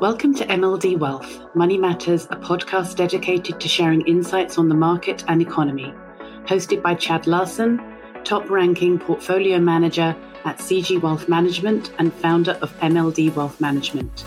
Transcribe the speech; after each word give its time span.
Welcome 0.00 0.32
to 0.36 0.46
MLD 0.46 0.96
Wealth, 0.96 1.40
Money 1.56 1.76
Matters, 1.76 2.26
a 2.26 2.36
podcast 2.36 2.94
dedicated 2.94 3.58
to 3.58 3.66
sharing 3.66 4.02
insights 4.02 4.56
on 4.56 4.68
the 4.68 4.74
market 4.76 5.24
and 5.26 5.42
economy. 5.42 5.92
Hosted 6.44 6.82
by 6.82 6.94
Chad 6.94 7.26
Larson, 7.26 7.82
top 8.22 8.48
ranking 8.48 9.00
portfolio 9.00 9.58
manager 9.58 10.14
at 10.44 10.58
CG 10.58 11.02
Wealth 11.02 11.28
Management 11.28 11.90
and 11.98 12.14
founder 12.14 12.52
of 12.62 12.72
MLD 12.78 13.34
Wealth 13.34 13.60
Management. 13.60 14.24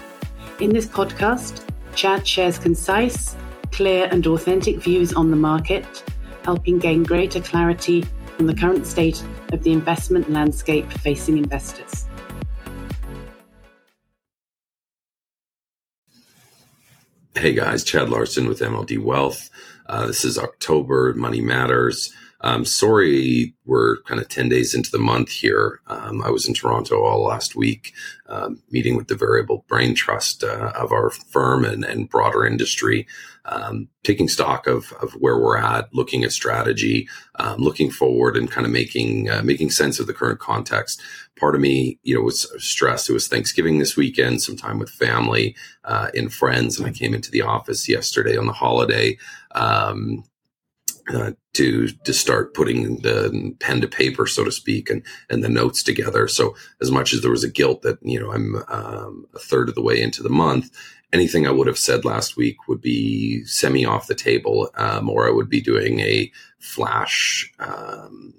In 0.60 0.74
this 0.74 0.88
podcast, 0.88 1.66
Chad 1.96 2.28
shares 2.28 2.58
concise, 2.60 3.38
clear, 3.72 4.10
and 4.12 4.28
authentic 4.28 4.84
views 4.84 5.14
on 5.14 5.32
the 5.32 5.38
market, 5.38 6.04
helping 6.44 6.80
gain 6.80 7.04
greater 7.04 7.40
clarity 7.40 8.04
on 8.40 8.46
the 8.46 8.56
current 8.56 8.86
state 8.86 9.24
of 9.54 9.64
the 9.64 9.72
investment 9.72 10.30
landscape 10.30 10.92
facing 10.92 11.38
investors. 11.38 12.08
Hey 17.34 17.54
guys, 17.54 17.86
Chad 17.86 18.10
Larson 18.10 18.46
with 18.50 18.60
MLD 18.60 19.00
Wealth. 19.00 19.50
Uh, 19.86 20.06
this 20.06 20.26
is 20.26 20.38
October, 20.38 21.14
Money 21.14 21.40
Matters. 21.40 22.12
Um, 22.44 22.66
sorry, 22.66 23.54
we're 23.66 24.02
kind 24.04 24.20
of 24.20 24.28
10 24.28 24.50
days 24.50 24.74
into 24.74 24.92
the 24.92 24.98
month 24.98 25.30
here. 25.30 25.80
Um, 25.88 26.22
I 26.24 26.30
was 26.30 26.48
in 26.48 26.54
Toronto 26.54 27.04
all 27.04 27.24
last 27.24 27.56
week, 27.56 27.94
um, 28.28 28.62
meeting 28.72 28.96
with 28.96 29.08
the 29.08 29.16
Variable 29.16 29.64
Brain 29.68 29.94
Trust 29.94 30.44
uh, 30.44 30.72
of 30.76 30.92
our 30.92 31.12
firm 31.12 31.64
and, 31.64 31.84
and 31.86 32.10
broader 32.10 32.46
industry, 32.46 33.08
um, 33.46 33.88
taking 34.04 34.28
stock 34.28 34.66
of, 34.66 34.92
of 35.02 35.14
where 35.14 35.38
we're 35.38 35.58
at, 35.58 35.94
looking 35.94 36.24
at 36.24 36.32
strategy, 36.32 37.08
um, 37.36 37.60
looking 37.60 37.92
forward, 37.92 38.36
and 38.36 38.50
kind 38.50 38.66
of 38.66 38.74
making 38.74 39.30
uh, 39.30 39.42
making 39.44 39.70
sense 39.70 40.00
of 40.00 40.08
the 40.08 40.14
current 40.14 40.40
context. 40.40 41.02
Part 41.40 41.56
of 41.56 41.62
me, 41.62 42.00
you 42.04 42.16
know, 42.16 42.22
was 42.22 42.52
stressed. 42.64 43.10
It 43.10 43.14
was 43.14 43.28
Thanksgiving 43.28 43.78
this 43.78 43.96
weekend, 43.96 44.42
some 44.42 44.56
time 44.56 44.80
with 44.80 44.90
family 44.90 45.56
uh, 45.86 46.10
and 46.16 46.34
friends, 46.34 46.80
and 46.80 46.88
I 46.88 46.92
came 46.92 47.14
into 47.14 47.32
the 47.32 47.42
office 47.42 47.88
yesterday 47.88 48.36
on 48.36 48.48
the 48.48 48.54
holiday. 48.54 49.18
Um, 49.54 50.24
uh, 51.14 51.32
to 51.54 51.88
to 51.88 52.14
start 52.14 52.54
putting 52.54 52.98
the 52.98 53.56
pen 53.60 53.82
to 53.82 53.88
paper, 53.88 54.28
so 54.28 54.44
to 54.44 54.52
speak, 54.52 54.90
and 54.90 55.04
and 55.30 55.44
the 55.44 55.50
notes 55.50 55.84
together. 55.84 56.28
So 56.28 56.56
as 56.82 56.92
much 56.92 57.14
as 57.14 57.22
there 57.22 57.32
was 57.32 57.44
a 57.44 57.50
guilt 57.50 57.82
that 57.82 57.98
you 58.02 58.20
know 58.20 58.32
I'm 58.32 58.56
um, 58.68 59.26
a 59.34 59.40
third 59.40 59.70
of 59.70 59.76
the 59.76 59.82
way 59.82 60.02
into 60.02 60.24
the 60.24 60.30
month, 60.30 60.70
anything 61.14 61.48
I 61.48 61.52
would 61.52 61.68
have 61.68 61.78
said 61.78 62.06
last 62.06 62.38
week 62.38 62.68
would 62.68 62.82
be 62.82 63.44
semi 63.46 63.86
off 63.86 64.08
the 64.08 64.16
table, 64.16 64.70
um, 64.76 65.10
or 65.10 65.28
I 65.28 65.32
would 65.32 65.50
be 65.50 65.62
doing 65.62 66.00
a 66.00 66.32
flash 66.60 67.52
um, 67.60 68.34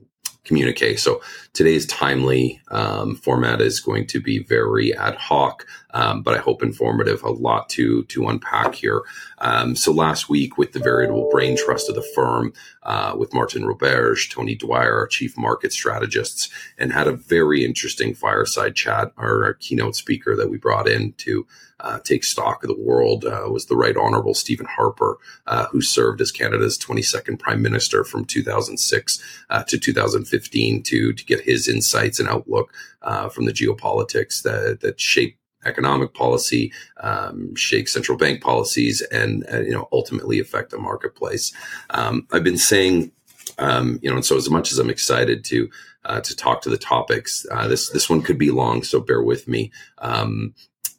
communique. 0.45 0.97
So 0.97 1.23
today's 1.53 1.87
timely 1.87 2.61
um, 2.69 3.17
format 3.17 3.61
is 3.61 3.81
going 3.81 4.07
to 4.09 4.21
be 4.21 4.41
very 4.41 4.95
ad 4.95 5.15
hoc, 5.15 5.67
um, 5.93 6.23
but 6.23 6.35
I 6.35 6.39
hope 6.39 6.63
informative. 6.63 7.23
A 7.23 7.31
lot 7.31 7.69
to 7.71 8.05
to 8.05 8.29
unpack 8.29 8.75
here. 8.75 9.03
Um, 9.39 9.77
so 9.77 9.93
last 9.93 10.29
week 10.29 10.59
with 10.59 10.73
the 10.73 10.79
variable 10.79 11.29
brain 11.31 11.57
trust 11.57 11.89
of 11.89 11.95
the 11.95 12.09
firm, 12.15 12.53
uh, 12.83 13.15
with 13.17 13.35
Martin 13.35 13.63
Roberge, 13.63 14.31
Tony 14.31 14.55
Dwyer, 14.55 14.99
our 14.99 15.07
chief 15.07 15.37
market 15.37 15.73
strategists, 15.73 16.49
and 16.79 16.93
had 16.93 17.07
a 17.07 17.13
very 17.13 17.65
interesting 17.65 18.15
fireside 18.15 18.75
chat. 18.75 19.13
Our, 19.17 19.45
our 19.45 19.55
keynote 19.55 19.97
speaker 19.97 20.37
that 20.37 20.51
we 20.51 20.59
brought 20.59 20.89
in 20.89 21.13
to 21.19 21.47
uh, 21.83 21.99
take 22.01 22.25
stock 22.25 22.63
of 22.63 22.69
the 22.69 22.81
world 22.81 23.25
uh, 23.25 23.49
was 23.51 23.67
the 23.67 23.77
Right 23.77 23.97
Honorable 23.97 24.35
Stephen 24.35 24.67
Harper, 24.67 25.19
uh, 25.47 25.67
who 25.67 25.83
served 25.83 26.21
as 26.21 26.31
Canada's 26.31 26.79
22nd 26.79 27.39
Prime 27.39 27.61
Minister 27.61 28.05
from 28.05 28.25
2006 28.25 29.23
uh, 29.51 29.65
to 29.65 29.79
2015 29.79 30.83
to, 30.85 31.13
to 31.13 31.25
get 31.25 31.41
his 31.41 31.69
insights 31.69 32.21
and 32.21 32.29
outlook 32.29 32.73
uh, 33.03 33.29
from 33.29 33.47
the 33.47 33.53
geopolitics 33.53 34.43
that, 34.43 34.79
that 34.81 35.01
shape 35.01 35.37
economic 35.65 36.15
policy, 36.15 36.73
um, 37.01 37.55
shake 37.55 37.89
central 37.89 38.19
bank 38.19 38.43
policies, 38.43 39.03
and 39.13 39.45
uh, 39.53 39.61
you 39.61 39.73
know 39.73 39.89
ultimately 39.93 40.41
affect 40.41 40.71
the 40.71 40.79
marketplace. 40.79 41.53
Um, 41.91 42.27
I've 42.33 42.45
been 42.45 42.59
saying, 42.59 43.13
um, 43.59 43.99
you 44.03 44.11
know, 44.11 44.17
and 44.17 44.25
so 44.25 44.37
as 44.37 44.51
much 44.51 44.73
as 44.73 44.79
I'm 44.79 44.91
excited 44.91 45.45
to 45.47 45.71
uh, 46.05 46.21
to 46.21 46.37
talk 46.37 46.63
to 46.63 46.71
the 46.71 46.79
topics, 46.79 47.47
uh, 47.51 47.69
this 47.69 47.91
this 47.91 48.09
one 48.09 48.23
could 48.23 48.39
be 48.39 48.51
long, 48.51 48.83
so 48.83 49.01
bear 49.01 49.23
with 49.23 49.49
me. 49.49 49.71
Um, 49.99 50.55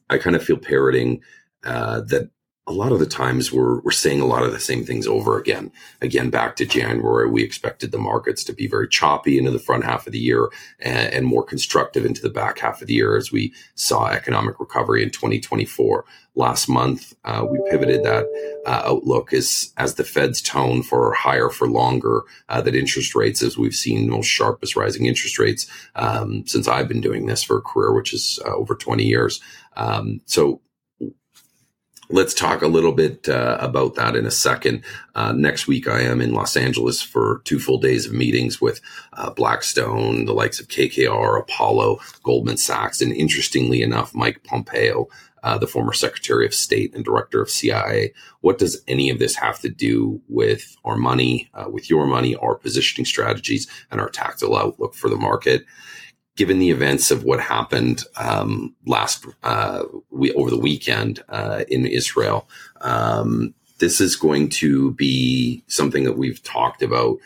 I 0.10 0.18
kind 0.18 0.36
of 0.36 0.44
feel 0.44 0.58
parroting 0.58 1.22
uh, 1.64 2.02
that 2.02 2.30
a 2.66 2.72
lot 2.72 2.94
of 2.94 3.00
the 3.00 3.06
times 3.06 3.52
we're, 3.52 3.82
we're 3.82 3.92
saying 3.92 4.22
a 4.22 4.26
lot 4.26 4.44
of 4.44 4.54
the 4.54 4.60
same 4.60 4.86
things 4.86 5.06
over 5.06 5.38
again. 5.38 5.70
Again, 6.02 6.30
back 6.30 6.56
to 6.56 6.66
January, 6.66 7.30
we 7.30 7.44
expected 7.44 7.92
the 7.92 7.98
markets 7.98 8.42
to 8.46 8.54
be 8.54 8.68
very 8.68 8.88
choppy 8.88 9.38
into 9.38 9.52
the 9.52 9.60
front 9.60 9.84
half 9.84 10.08
of 10.08 10.14
the 10.14 10.20
year 10.20 10.50
and, 10.80 11.14
and 11.14 11.26
more 11.26 11.44
constructive 11.44 12.06
into 12.06 12.22
the 12.22 12.30
back 12.30 12.60
half 12.60 12.82
of 12.82 12.88
the 12.88 12.94
year 12.94 13.18
as 13.18 13.34
we 13.34 13.54
saw 13.76 14.08
economic 14.08 14.62
recovery 14.62 15.04
in 15.04 15.10
2024. 15.10 16.06
Last 16.36 16.70
month, 16.70 17.14
uh, 17.26 17.46
we 17.48 17.60
pivoted 17.70 18.04
that 18.06 18.26
uh, 18.66 18.84
outlook 18.86 19.34
as, 19.34 19.74
as 19.76 19.96
the 19.96 20.06
Fed's 20.06 20.42
tone 20.42 20.84
for 20.84 21.14
higher 21.14 21.50
for 21.50 21.68
longer, 21.68 22.22
uh, 22.48 22.62
that 22.62 22.76
interest 22.76 23.14
rates, 23.14 23.44
as 23.44 23.58
we've 23.58 23.76
seen 23.76 24.10
most 24.10 24.28
sharpest 24.28 24.78
rising 24.78 25.06
interest 25.06 25.38
rates 25.38 25.68
um, 25.96 26.48
since 26.48 26.68
I've 26.70 26.88
been 26.88 27.02
doing 27.02 27.26
this 27.26 27.44
for 27.44 27.58
a 27.58 27.62
career, 27.62 27.94
which 27.94 28.14
is 28.14 28.40
uh, 28.46 28.56
over 28.56 28.74
20 28.74 29.04
years. 29.04 29.42
Um, 29.76 30.22
so 30.26 30.62
let's 32.14 32.36
talk 32.36 32.62
a 32.62 32.68
little 32.68 32.92
bit 32.92 33.28
uh, 33.28 33.58
about 33.60 33.96
that 33.96 34.16
in 34.16 34.28
a 34.28 34.32
second. 34.32 34.84
Uh, 35.16 35.32
next 35.32 35.68
week, 35.68 35.88
I 35.88 36.02
am 36.02 36.22
in 36.22 36.32
Los 36.32 36.56
Angeles 36.56 37.02
for 37.02 37.42
two 37.44 37.60
full 37.60 37.80
days 37.80 38.06
of 38.06 38.14
meetings 38.14 38.62
with 38.62 38.82
uh, 39.14 39.32
Blackstone, 39.32 40.26
the 40.26 40.34
likes 40.34 40.60
of 40.60 40.68
KKR, 40.68 41.40
Apollo, 41.40 42.00
Goldman 42.22 42.58
Sachs, 42.58 43.02
and 43.02 43.12
interestingly 43.12 43.82
enough, 43.82 44.14
Mike 44.14 44.44
Pompeo, 44.44 45.08
uh, 45.42 45.58
the 45.58 45.66
former 45.66 45.92
Secretary 45.92 46.46
of 46.46 46.54
State 46.54 46.94
and 46.94 47.04
Director 47.04 47.42
of 47.42 47.50
CIA. 47.50 48.14
What 48.42 48.60
does 48.60 48.84
any 48.88 49.10
of 49.10 49.18
this 49.18 49.36
have 49.38 49.60
to 49.62 49.70
do 49.70 50.22
with 50.30 50.78
our 50.86 50.98
money, 50.98 51.50
uh, 51.56 51.66
with 51.68 51.90
your 51.90 52.06
money, 52.06 52.36
our 52.36 52.54
positioning 52.54 53.06
strategies, 53.06 53.68
and 53.90 54.00
our 54.00 54.10
tactical 54.10 54.56
outlook 54.56 54.94
for 54.94 55.10
the 55.10 55.18
market? 55.18 55.66
Given 56.36 56.60
the 56.60 56.72
events 56.72 57.12
of 57.12 57.24
what 57.24 57.40
happened 57.40 58.04
um, 58.18 58.76
last 58.86 59.26
uh, 59.44 59.84
we, 60.10 60.34
over 60.34 60.50
the 60.50 60.58
weekend 60.58 61.24
uh, 61.30 61.64
in 61.68 61.86
Israel, 61.86 62.48
um, 62.82 63.54
this 63.80 64.00
is 64.02 64.16
going 64.16 64.50
to 64.50 64.92
be 64.94 65.64
something 65.68 66.04
that 66.04 66.18
we've 66.18 66.42
talked 66.44 66.82
about 66.82 67.18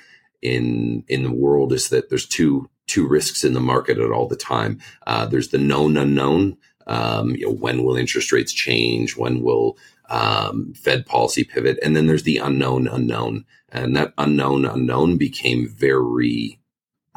in 0.41 1.03
in 1.07 1.23
the 1.23 1.31
world. 1.31 1.73
Is 1.73 1.90
that 1.90 2.09
there's 2.09 2.25
two 2.25 2.69
two 2.88 3.07
risks 3.07 3.44
in 3.44 3.53
the 3.53 3.59
market 3.59 3.97
at 3.97 4.12
all 4.12 4.28
the 4.28 4.35
time. 4.35 4.79
Uh, 5.06 5.25
there's 5.25 5.50
the 5.50 5.57
known 5.57 5.97
unknown. 5.97 6.57
Um, 6.88 7.35
you 7.35 7.46
know, 7.46 7.51
when 7.51 7.84
will 7.84 7.97
interest 7.97 8.31
rates 8.31 8.53
change? 8.53 9.17
When 9.17 9.41
will 9.41 9.78
um, 10.09 10.73
Fed 10.73 11.06
policy 11.06 11.44
pivot? 11.44 11.78
And 11.84 11.96
then 11.96 12.07
there's 12.07 12.23
the 12.23 12.38
unknown 12.38 12.88
unknown, 12.88 13.46
and 13.69 13.96
that 13.96 14.13
unknown 14.17 14.66
unknown 14.66 15.17
became 15.17 15.67
very 15.67 16.59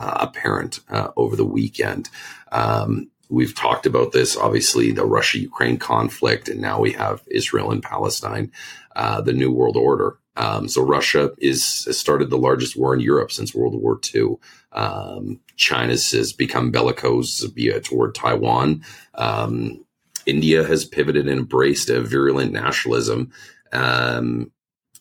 apparent 0.01 0.81
uh, 0.89 1.09
over 1.17 1.37
the 1.37 1.45
weekend. 1.45 2.09
Um, 2.53 3.11
we've 3.29 3.55
talked 3.55 3.87
about 3.87 4.13
this, 4.13 4.37
obviously, 4.37 4.93
the 4.93 5.05
Russia 5.05 5.39
Ukraine 5.39 5.79
conflict, 5.79 6.49
and 6.49 6.61
now 6.61 6.81
we 6.81 6.93
have 6.93 7.23
Israel 7.29 7.71
and 7.71 7.83
Palestine, 7.83 8.53
uh, 8.97 9.21
the 9.21 9.33
New 9.33 9.53
World 9.53 9.77
Order. 9.77 10.17
Um, 10.37 10.69
so 10.69 10.83
Russia 10.83 11.33
is 11.39 11.85
has 11.85 11.99
started 11.99 12.31
the 12.31 12.39
largest 12.39 12.77
war 12.77 12.95
in 12.95 13.01
Europe 13.01 13.33
since 13.33 13.55
World 13.55 13.75
War 13.75 14.01
II. 14.15 14.37
Um, 14.73 15.41
China 15.57 15.93
has 15.93 16.33
become 16.33 16.71
bellicose 16.71 17.45
toward 17.85 18.15
Taiwan. 18.15 18.85
Um, 19.15 19.85
India 20.27 20.65
has 20.65 20.85
pivoted 20.85 21.29
and 21.29 21.41
embraced 21.41 21.91
a 21.91 22.01
virulent 22.01 22.53
nationalism. 22.53 23.33
Um, 23.73 24.53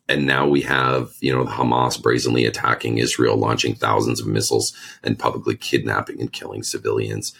and 0.09 0.25
now 0.25 0.47
we 0.47 0.61
have, 0.61 1.13
you 1.21 1.31
know, 1.31 1.45
Hamas 1.45 2.01
brazenly 2.01 2.45
attacking 2.45 2.97
Israel, 2.97 3.37
launching 3.37 3.75
thousands 3.75 4.19
of 4.19 4.25
missiles 4.25 4.75
and 5.03 5.19
publicly 5.19 5.55
kidnapping 5.55 6.19
and 6.19 6.33
killing 6.33 6.63
civilians. 6.63 7.33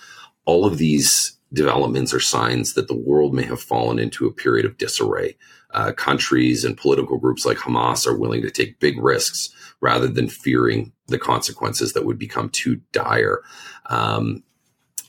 All 0.46 0.66
of 0.66 0.78
these 0.78 1.36
developments 1.52 2.14
are 2.14 2.20
signs 2.20 2.76
that 2.76 2.88
the 2.88 2.96
world 2.96 3.34
may 3.34 3.44
have 3.44 3.60
fallen 3.60 3.98
into 3.98 4.28
a 4.28 4.32
period 4.32 4.68
of 4.68 4.78
disarray. 4.78 5.36
Uh, 5.72 5.92
countries 5.94 6.64
and 6.64 6.78
political 6.78 7.18
groups 7.18 7.44
like 7.44 7.58
Hamas 7.58 8.06
are 8.06 8.18
willing 8.18 8.44
to 8.44 8.52
take 8.52 8.80
big 8.80 9.02
risks 9.02 9.50
rather 9.82 10.08
than 10.08 10.30
fearing 10.30 10.92
the 11.08 11.18
consequences 11.18 11.94
that 11.94 12.06
would 12.06 12.20
become 12.20 12.50
too 12.50 12.80
dire. 12.92 13.42
Um, 13.88 14.44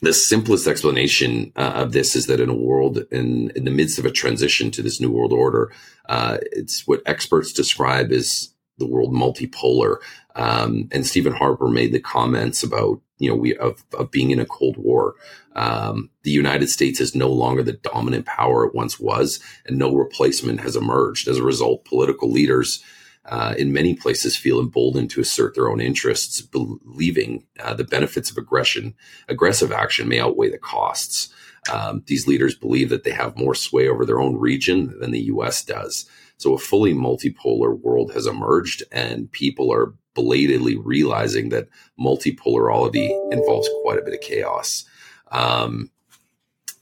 the 0.02 0.12
simplest 0.12 0.66
explanation 0.66 1.52
uh, 1.56 1.72
of 1.76 1.92
this 1.92 2.16
is 2.16 2.26
that 2.26 2.40
in 2.40 2.48
a 2.48 2.54
world 2.54 2.98
in, 3.10 3.50
in 3.50 3.64
the 3.64 3.70
midst 3.70 3.98
of 3.98 4.06
a 4.06 4.10
transition 4.10 4.70
to 4.70 4.82
this 4.82 5.00
new 5.00 5.10
world 5.10 5.32
order, 5.32 5.72
uh, 6.08 6.38
it's 6.52 6.86
what 6.86 7.02
experts 7.06 7.52
describe 7.52 8.10
as 8.10 8.52
the 8.78 8.86
world 8.86 9.12
multipolar. 9.12 9.96
Um, 10.34 10.88
and 10.90 11.06
Stephen 11.06 11.34
Harper 11.34 11.68
made 11.68 11.92
the 11.92 12.00
comments 12.00 12.62
about 12.62 13.00
you 13.18 13.28
know 13.28 13.36
we 13.36 13.56
of, 13.56 13.84
of 13.98 14.10
being 14.10 14.30
in 14.30 14.40
a 14.40 14.46
cold 14.46 14.76
war. 14.78 15.14
Um, 15.54 16.10
the 16.22 16.30
United 16.30 16.68
States 16.68 17.00
is 17.00 17.14
no 17.14 17.28
longer 17.28 17.62
the 17.62 17.72
dominant 17.74 18.24
power 18.26 18.64
it 18.64 18.74
once 18.74 18.98
was, 18.98 19.40
and 19.66 19.78
no 19.78 19.94
replacement 19.94 20.60
has 20.60 20.76
emerged. 20.76 21.28
As 21.28 21.36
a 21.36 21.42
result, 21.42 21.84
political 21.84 22.30
leaders 22.30 22.82
uh, 23.26 23.54
in 23.58 23.72
many 23.72 23.94
places 23.94 24.36
feel 24.36 24.60
emboldened 24.60 25.10
to 25.10 25.20
assert 25.20 25.54
their 25.54 25.68
own 25.68 25.80
interests, 25.80 26.40
believing 26.40 27.46
uh, 27.60 27.74
the 27.74 27.84
benefits 27.84 28.30
of 28.30 28.38
aggression, 28.38 28.94
aggressive 29.28 29.72
action 29.72 30.08
may 30.08 30.18
outweigh 30.18 30.50
the 30.50 30.58
costs. 30.58 31.28
Um, 31.72 32.02
these 32.06 32.26
leaders 32.26 32.54
believe 32.54 32.88
that 32.88 33.04
they 33.04 33.10
have 33.10 33.36
more 33.36 33.54
sway 33.54 33.88
over 33.88 34.06
their 34.06 34.20
own 34.20 34.36
region 34.36 34.98
than 35.00 35.10
the 35.10 35.24
US 35.24 35.62
does. 35.62 36.06
So 36.38 36.54
a 36.54 36.58
fully 36.58 36.94
multipolar 36.94 37.78
world 37.78 38.12
has 38.14 38.26
emerged, 38.26 38.82
and 38.90 39.30
people 39.30 39.70
are 39.70 39.94
belatedly 40.14 40.76
realizing 40.76 41.50
that 41.50 41.68
multipolarity 41.98 43.10
involves 43.30 43.68
quite 43.82 43.98
a 43.98 44.02
bit 44.02 44.14
of 44.14 44.20
chaos. 44.22 44.84
Um, 45.30 45.90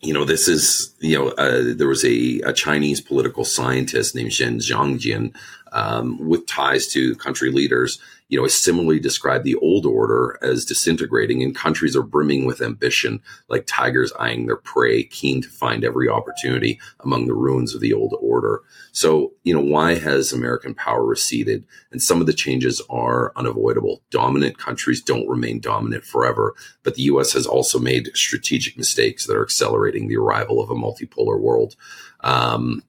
you 0.01 0.13
know, 0.13 0.25
this 0.25 0.47
is, 0.47 0.95
you 1.01 1.19
know, 1.19 1.29
uh, 1.31 1.75
there 1.75 1.89
was 1.89 2.05
a, 2.05 2.41
a, 2.41 2.53
Chinese 2.53 3.01
political 3.01 3.45
scientist 3.45 4.15
named 4.15 4.31
Zhen 4.31 4.59
Zhangjian 4.59 5.35
um, 5.73 6.29
with 6.29 6.47
ties 6.47 6.87
to 6.89 7.17
country 7.17 7.51
leaders 7.51 7.99
you 8.29 8.39
know, 8.39 8.45
I 8.45 8.49
similarly 8.49 9.01
described 9.01 9.45
the 9.45 9.55
old 9.57 9.87
order 9.87 10.39
as 10.43 10.67
disintegrating 10.67 11.43
and 11.43 11.55
countries 11.55 11.97
are 11.97 12.03
brimming 12.03 12.45
with 12.45 12.61
ambition, 12.61 13.23
like 13.49 13.65
tigers 13.67 14.13
eyeing 14.19 14.47
their 14.47 14.57
prey, 14.57 15.05
keen 15.05 15.41
to 15.41 15.49
find 15.49 15.83
every 15.83 16.11
opportunity 16.11 16.79
among 17.01 17.27
the 17.27 17.35
ruins 17.35 17.75
of 17.75 17.81
the 17.81 17.95
old 17.95 18.15
order. 18.21 18.61
So, 18.93 19.33
you 19.45 19.55
know, 19.55 19.63
why 19.63 19.95
has 19.95 20.33
American 20.33 20.75
power 20.75 21.05
receded? 21.05 21.65
And 21.91 22.03
some 22.03 22.21
of 22.21 22.27
the 22.27 22.35
changes 22.35 22.83
are 22.91 23.33
unavoidable. 23.35 24.03
Dominant 24.11 24.59
countries 24.59 25.03
don't 25.03 25.29
remain 25.29 25.59
dominant 25.59 26.05
forever, 26.05 26.55
but 26.83 26.97
the 26.97 27.03
U.S. 27.05 27.33
has 27.33 27.47
also 27.47 27.79
made 27.79 28.11
strategic 28.15 28.77
mistakes 28.77 29.27
that 29.27 29.37
are 29.37 29.43
accelerating 29.43 30.07
the 30.07 30.19
arrival 30.19 30.63
of 30.63 30.71
a 30.71 30.75
multipolar 30.75 31.41
world. 31.41 31.77
Um, 32.21 32.83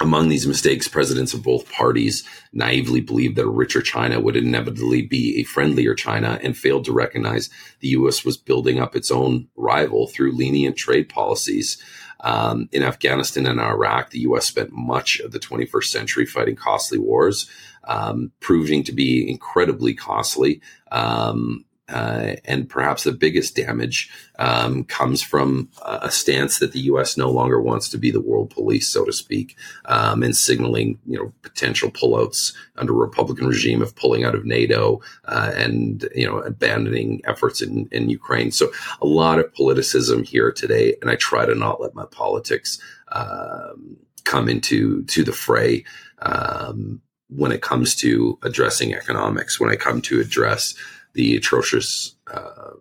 among 0.00 0.28
these 0.28 0.46
mistakes, 0.46 0.88
presidents 0.88 1.32
of 1.32 1.42
both 1.42 1.70
parties 1.72 2.22
naively 2.52 3.00
believed 3.00 3.36
that 3.36 3.46
a 3.46 3.50
richer 3.50 3.80
China 3.80 4.20
would 4.20 4.36
inevitably 4.36 5.02
be 5.02 5.38
a 5.38 5.44
friendlier 5.44 5.94
China 5.94 6.38
and 6.42 6.56
failed 6.56 6.84
to 6.84 6.92
recognize 6.92 7.48
the 7.80 7.88
U.S. 7.88 8.24
was 8.24 8.36
building 8.36 8.78
up 8.78 8.94
its 8.94 9.10
own 9.10 9.48
rival 9.56 10.06
through 10.06 10.36
lenient 10.36 10.76
trade 10.76 11.08
policies. 11.08 11.78
Um, 12.20 12.68
in 12.72 12.82
Afghanistan 12.82 13.46
and 13.46 13.60
Iraq, 13.60 14.10
the 14.10 14.20
U.S. 14.20 14.46
spent 14.46 14.70
much 14.72 15.20
of 15.20 15.32
the 15.32 15.38
21st 15.38 15.84
century 15.84 16.26
fighting 16.26 16.56
costly 16.56 16.98
wars, 16.98 17.48
um, 17.84 18.32
proving 18.40 18.82
to 18.84 18.92
be 18.92 19.28
incredibly 19.30 19.94
costly. 19.94 20.60
Um, 20.92 21.64
uh, 21.88 22.34
and 22.44 22.68
perhaps 22.68 23.04
the 23.04 23.12
biggest 23.12 23.54
damage 23.54 24.10
um, 24.38 24.82
comes 24.84 25.22
from 25.22 25.68
a 25.82 26.10
stance 26.10 26.58
that 26.58 26.72
the 26.72 26.80
U.S. 26.80 27.16
no 27.16 27.30
longer 27.30 27.60
wants 27.60 27.88
to 27.90 27.98
be 27.98 28.10
the 28.10 28.20
world 28.20 28.50
police, 28.50 28.88
so 28.88 29.04
to 29.04 29.12
speak, 29.12 29.56
um, 29.84 30.22
and 30.22 30.36
signaling 30.36 30.98
you 31.06 31.16
know 31.16 31.32
potential 31.42 31.90
pullouts 31.90 32.52
under 32.76 32.92
a 32.92 32.96
Republican 32.96 33.46
regime 33.46 33.82
of 33.82 33.94
pulling 33.94 34.24
out 34.24 34.34
of 34.34 34.44
NATO 34.44 35.00
uh, 35.26 35.52
and 35.54 36.08
you 36.14 36.26
know 36.26 36.38
abandoning 36.38 37.20
efforts 37.24 37.62
in, 37.62 37.88
in 37.92 38.10
Ukraine. 38.10 38.50
So 38.50 38.72
a 39.00 39.06
lot 39.06 39.38
of 39.38 39.52
politicism 39.54 40.26
here 40.26 40.50
today, 40.50 40.96
and 41.00 41.10
I 41.10 41.14
try 41.14 41.46
to 41.46 41.54
not 41.54 41.80
let 41.80 41.94
my 41.94 42.06
politics 42.06 42.80
um, 43.12 43.96
come 44.24 44.48
into 44.48 45.04
to 45.04 45.22
the 45.22 45.32
fray. 45.32 45.84
Um, 46.18 47.00
when 47.28 47.50
it 47.50 47.60
comes 47.60 47.96
to 47.96 48.38
addressing 48.42 48.94
economics, 48.94 49.58
when 49.58 49.68
I 49.68 49.74
come 49.74 50.00
to 50.02 50.20
address 50.20 50.76
the 51.16 51.36
atrocious, 51.36 52.14
uh, 52.32 52.72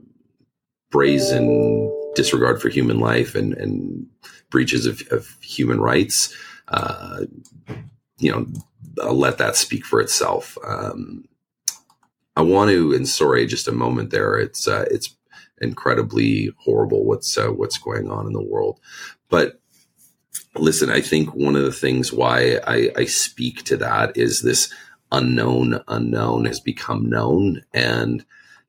brazen 0.92 1.92
disregard 2.16 2.62
for 2.62 2.70
human 2.70 3.00
life 3.00 3.36
and, 3.36 3.54
and 3.56 4.08
breaches 4.50 4.86
of, 4.86 5.02
of 5.12 5.38
human 5.42 5.82
rights, 5.82 6.34
uh, 6.70 7.22
you 8.18 8.32
know, 8.32 8.48
I'll 9.02 9.18
let 9.18 9.38
that 9.40 9.56
speak 9.56 9.86
for 9.86 10.00
itself. 10.00 10.58
Um, 10.66 11.26
I 12.38 12.42
want 12.42 12.72
to, 12.72 12.94
and 12.94 13.08
sorry, 13.08 13.46
just 13.46 13.68
a 13.68 13.74
moment 13.74 14.12
there. 14.12 14.38
It's 14.38 14.68
uh, 14.68 14.86
it's 14.90 15.16
incredibly 15.62 16.52
horrible 16.60 17.06
what's 17.06 17.38
uh, 17.38 17.50
what's 17.50 17.78
going 17.78 18.10
on 18.10 18.28
in 18.28 18.34
the 18.34 18.44
world, 18.44 18.80
but 19.30 19.60
listen, 20.56 20.90
I 20.90 21.02
think 21.02 21.36
one 21.36 21.56
of 21.56 21.64
the 21.64 21.72
things 21.72 22.14
why 22.14 22.60
I, 22.66 22.90
I 22.96 23.06
speak 23.06 23.64
to 23.66 23.78
that 23.78 24.16
is 24.16 24.42
this 24.42 24.74
unknown 25.16 25.82
unknown 25.88 26.46
has 26.46 26.60
become 26.60 27.10
known. 27.10 27.64
And 27.74 28.26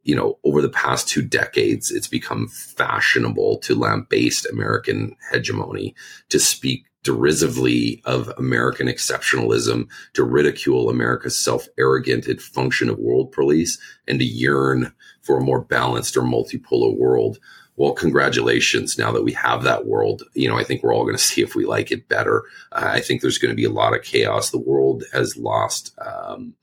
you 0.06 0.14
know 0.14 0.38
over 0.44 0.62
the 0.62 0.68
past 0.68 1.08
two 1.08 1.20
decades 1.20 1.90
it's 1.90 2.06
become 2.06 2.48
fashionable 2.48 3.58
to 3.58 3.74
lambaste 3.74 4.46
american 4.50 5.14
hegemony 5.32 5.94
to 6.28 6.38
speak 6.38 6.86
derisively 7.02 8.00
of 8.04 8.32
american 8.38 8.86
exceptionalism 8.86 9.88
to 10.14 10.22
ridicule 10.22 10.88
america's 10.88 11.36
self-arroganted 11.36 12.40
function 12.40 12.88
of 12.88 12.98
world 12.98 13.32
police 13.32 13.78
and 14.06 14.20
to 14.20 14.24
yearn 14.24 14.92
for 15.22 15.38
a 15.38 15.44
more 15.44 15.60
balanced 15.60 16.16
or 16.16 16.22
multipolar 16.22 16.96
world 16.96 17.38
well, 17.76 17.92
congratulations. 17.92 18.98
Now 18.98 19.12
that 19.12 19.22
we 19.22 19.32
have 19.32 19.62
that 19.62 19.86
world, 19.86 20.22
you 20.34 20.48
know, 20.48 20.58
I 20.58 20.64
think 20.64 20.82
we're 20.82 20.94
all 20.94 21.04
going 21.04 21.16
to 21.16 21.22
see 21.22 21.42
if 21.42 21.54
we 21.54 21.64
like 21.64 21.90
it 21.90 22.08
better. 22.08 22.44
Uh, 22.72 22.90
I 22.92 23.00
think 23.00 23.20
there's 23.20 23.38
going 23.38 23.52
to 23.52 23.56
be 23.56 23.64
a 23.64 23.70
lot 23.70 23.94
of 23.94 24.02
chaos. 24.02 24.50
The 24.50 24.58
world 24.58 25.04
has 25.12 25.36
lost 25.36 25.96
um, 25.98 26.54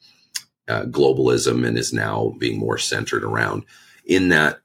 uh, 0.68 0.84
globalism 0.84 1.66
and 1.66 1.78
is 1.78 1.94
now 1.94 2.34
being 2.40 2.60
more 2.60 2.78
centered 2.78 3.24
around 3.24 3.64
in 4.06 4.30
that, 4.30 4.60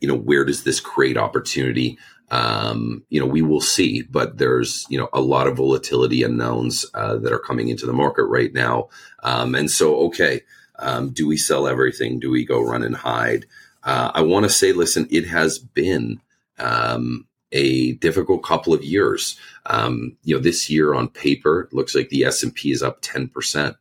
you 0.00 0.08
know, 0.08 0.16
where 0.16 0.44
does 0.44 0.64
this 0.64 0.80
create 0.80 1.16
opportunity? 1.16 1.98
Um, 2.30 3.04
you 3.08 3.18
know, 3.18 3.26
we 3.26 3.42
will 3.42 3.60
see, 3.60 4.02
but 4.02 4.38
there's, 4.38 4.86
you 4.88 4.98
know, 4.98 5.08
a 5.12 5.20
lot 5.20 5.46
of 5.46 5.56
volatility 5.56 6.22
unknowns 6.22 6.86
uh, 6.94 7.16
that 7.18 7.32
are 7.32 7.40
coming 7.40 7.68
into 7.68 7.86
the 7.86 7.92
market 7.92 8.24
right 8.24 8.52
now. 8.52 8.88
Um, 9.24 9.54
and 9.54 9.70
so, 9.70 9.96
okay, 10.06 10.42
um, 10.78 11.10
do 11.10 11.26
we 11.26 11.36
sell 11.36 11.66
everything? 11.66 12.20
Do 12.20 12.30
we 12.30 12.44
go 12.44 12.62
run 12.62 12.82
and 12.82 12.96
hide? 12.96 13.46
Uh, 13.82 14.10
I 14.14 14.22
want 14.22 14.44
to 14.44 14.50
say, 14.50 14.72
listen, 14.72 15.06
it 15.10 15.26
has 15.26 15.58
been 15.58 16.20
um, 16.58 17.26
a 17.52 17.92
difficult 17.92 18.42
couple 18.42 18.74
of 18.74 18.84
years. 18.84 19.38
Um, 19.66 20.16
you 20.22 20.34
know, 20.34 20.40
this 20.40 20.68
year 20.70 20.94
on 20.94 21.08
paper, 21.08 21.62
it 21.62 21.72
looks 21.72 21.94
like 21.94 22.08
the 22.08 22.24
S 22.24 22.42
and 22.42 22.54
P 22.54 22.72
is 22.72 22.82
up 22.82 22.98
ten 23.00 23.28
percent. 23.28 23.76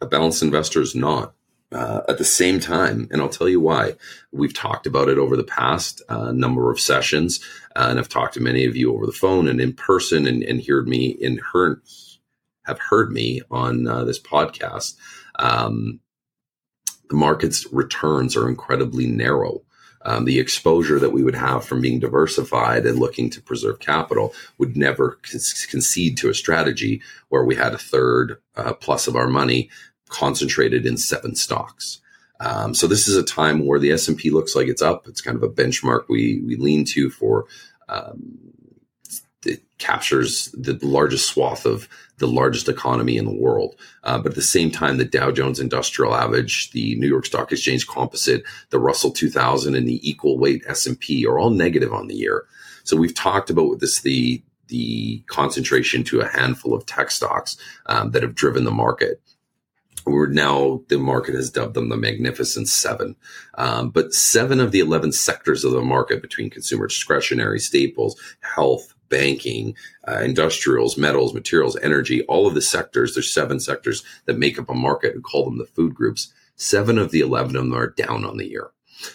A 0.00 0.06
balanced 0.06 0.42
investor 0.42 0.80
is 0.80 0.94
not. 0.94 1.34
Uh, 1.70 2.02
at 2.06 2.18
the 2.18 2.24
same 2.24 2.60
time, 2.60 3.08
and 3.10 3.22
I'll 3.22 3.30
tell 3.30 3.48
you 3.48 3.58
why. 3.58 3.94
We've 4.30 4.52
talked 4.52 4.86
about 4.86 5.08
it 5.08 5.16
over 5.16 5.38
the 5.38 5.42
past 5.42 6.02
uh, 6.10 6.30
number 6.30 6.70
of 6.70 6.78
sessions, 6.78 7.42
uh, 7.74 7.86
and 7.88 7.98
I've 7.98 8.10
talked 8.10 8.34
to 8.34 8.40
many 8.42 8.66
of 8.66 8.76
you 8.76 8.92
over 8.92 9.06
the 9.06 9.12
phone 9.12 9.48
and 9.48 9.58
in 9.58 9.72
person, 9.72 10.26
and, 10.26 10.42
and 10.42 10.62
heard 10.66 10.86
me 10.86 11.06
in 11.06 11.40
her 11.54 11.80
have 12.64 12.78
heard 12.78 13.10
me 13.10 13.40
on 13.50 13.88
uh, 13.88 14.04
this 14.04 14.20
podcast. 14.20 14.96
Um, 15.38 16.00
the 17.12 17.18
market's 17.18 17.70
returns 17.70 18.34
are 18.36 18.48
incredibly 18.48 19.06
narrow. 19.06 19.60
Um, 20.04 20.24
the 20.24 20.40
exposure 20.40 20.98
that 20.98 21.12
we 21.12 21.22
would 21.22 21.34
have 21.34 21.62
from 21.62 21.82
being 21.82 22.00
diversified 22.00 22.86
and 22.86 22.98
looking 22.98 23.28
to 23.30 23.42
preserve 23.42 23.80
capital 23.80 24.34
would 24.56 24.78
never 24.78 25.18
con- 25.22 25.40
concede 25.68 26.16
to 26.16 26.30
a 26.30 26.34
strategy 26.34 27.02
where 27.28 27.44
we 27.44 27.54
had 27.54 27.74
a 27.74 27.78
third 27.78 28.38
uh, 28.56 28.72
plus 28.72 29.06
of 29.06 29.14
our 29.14 29.28
money 29.28 29.68
concentrated 30.08 30.86
in 30.86 30.96
seven 30.96 31.34
stocks. 31.34 32.00
Um, 32.40 32.74
so 32.74 32.86
this 32.86 33.06
is 33.06 33.16
a 33.16 33.22
time 33.22 33.66
where 33.66 33.78
the 33.78 33.92
S 33.92 34.08
and 34.08 34.16
P 34.16 34.30
looks 34.30 34.56
like 34.56 34.68
it's 34.68 34.82
up. 34.82 35.06
It's 35.06 35.20
kind 35.20 35.36
of 35.36 35.42
a 35.42 35.50
benchmark 35.50 36.04
we 36.08 36.42
we 36.46 36.56
lean 36.56 36.86
to 36.86 37.10
for 37.10 37.44
um, 37.90 38.38
captures 39.82 40.48
the 40.52 40.78
largest 40.80 41.26
swath 41.26 41.66
of 41.66 41.88
the 42.18 42.28
largest 42.28 42.68
economy 42.68 43.16
in 43.16 43.24
the 43.24 43.34
world. 43.34 43.74
Uh, 44.04 44.16
but 44.16 44.30
at 44.30 44.36
the 44.36 44.42
same 44.42 44.70
time, 44.70 44.96
the 44.96 45.04
Dow 45.04 45.32
Jones 45.32 45.58
Industrial 45.58 46.14
Average, 46.14 46.70
the 46.70 46.94
New 46.96 47.08
York 47.08 47.26
Stock 47.26 47.50
Exchange 47.50 47.88
Composite, 47.88 48.44
the 48.70 48.78
Russell 48.78 49.10
2000, 49.10 49.74
and 49.74 49.88
the 49.88 50.08
equal 50.08 50.38
weight 50.38 50.62
S&P 50.68 51.26
are 51.26 51.38
all 51.38 51.50
negative 51.50 51.92
on 51.92 52.06
the 52.06 52.14
year. 52.14 52.46
So 52.84 52.96
we've 52.96 53.14
talked 53.14 53.50
about 53.50 53.80
this 53.80 54.00
the 54.00 54.42
the 54.68 55.22
concentration 55.26 56.02
to 56.02 56.20
a 56.20 56.28
handful 56.28 56.72
of 56.72 56.86
tech 56.86 57.10
stocks 57.10 57.58
um, 57.86 58.12
that 58.12 58.22
have 58.22 58.34
driven 58.34 58.64
the 58.64 58.70
market. 58.70 59.20
We're 60.06 60.28
now 60.28 60.82
the 60.88 60.98
market 60.98 61.34
has 61.34 61.50
dubbed 61.50 61.74
them 61.74 61.88
the 61.88 61.96
Magnificent 61.96 62.68
Seven, 62.68 63.16
um, 63.54 63.90
but 63.90 64.14
seven 64.14 64.60
of 64.60 64.72
the 64.72 64.80
eleven 64.80 65.12
sectors 65.12 65.64
of 65.64 65.72
the 65.72 65.82
market 65.82 66.22
between 66.22 66.50
consumer 66.50 66.86
discretionary 66.86 67.60
staples, 67.60 68.18
health, 68.40 68.91
banking, 69.12 69.76
uh, 70.08 70.20
industrials, 70.20 70.96
metals, 70.96 71.34
materials, 71.34 71.76
energy, 71.82 72.22
all 72.22 72.46
of 72.46 72.54
the 72.54 72.62
sectors. 72.62 73.12
There's 73.12 73.32
seven 73.32 73.60
sectors 73.60 74.02
that 74.24 74.38
make 74.38 74.58
up 74.58 74.70
a 74.70 74.74
market 74.74 75.14
and 75.14 75.22
call 75.22 75.44
them 75.44 75.58
the 75.58 75.66
food 75.66 75.94
groups. 75.94 76.32
Seven 76.56 76.96
of 76.96 77.10
the 77.10 77.20
11 77.20 77.54
of 77.54 77.64
them 77.64 77.74
are 77.74 77.90
down 77.90 78.24
on 78.24 78.38
the 78.38 78.48
year. 78.48 78.70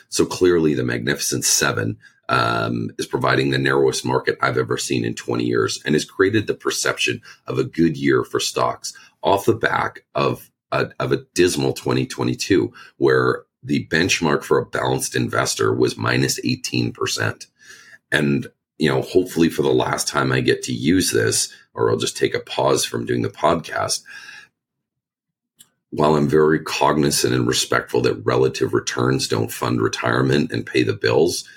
So 0.09 0.23
clearly 0.23 0.75
the 0.75 0.83
Magnificent 0.83 1.45
Seven 1.45 1.97
um, 2.29 2.91
is 2.99 3.07
providing 3.07 3.49
the 3.49 3.57
narrowest 3.57 4.05
market 4.05 4.37
I've 4.39 4.57
ever 4.57 4.77
seen 4.77 5.03
in 5.03 5.15
20 5.15 5.43
years 5.43 5.81
and 5.83 5.95
has 5.95 6.05
created 6.05 6.45
the 6.45 6.53
perception 6.53 7.21
of 7.47 7.57
a 7.57 7.63
good 7.63 7.97
year 7.97 8.23
for 8.23 8.39
stocks 8.39 8.93
off 9.23 9.45
the 9.45 9.53
back 9.53 10.05
of 10.13 10.51
a, 10.71 10.91
of 10.99 11.11
a 11.11 11.25
dismal 11.33 11.73
2022 11.73 12.71
where 12.97 13.45
the 13.63 13.87
benchmark 13.87 14.43
for 14.43 14.59
a 14.59 14.65
balanced 14.65 15.15
investor 15.15 15.73
was 15.73 15.97
minus 15.97 16.39
18%. 16.41 17.47
And 18.11 18.47
you 18.77 18.89
know, 18.89 19.01
hopefully 19.01 19.49
for 19.49 19.61
the 19.61 19.73
last 19.73 20.07
time 20.07 20.31
I 20.31 20.41
get 20.41 20.63
to 20.63 20.73
use 20.73 21.11
this, 21.11 21.51
or 21.73 21.89
I'll 21.89 21.97
just 21.97 22.17
take 22.17 22.35
a 22.35 22.39
pause 22.39 22.85
from 22.85 23.05
doing 23.05 23.21
the 23.21 23.29
podcast. 23.29 24.03
While 25.91 26.15
I'm 26.15 26.27
very 26.27 26.59
cognizant 26.59 27.33
and 27.33 27.47
respectful 27.47 28.01
that 28.01 28.25
relative 28.25 28.73
returns 28.73 29.27
don't 29.27 29.51
fund 29.51 29.81
retirement 29.81 30.51
and 30.51 30.65
pay 30.65 30.83
the 30.83 30.93
bills, 30.93 31.47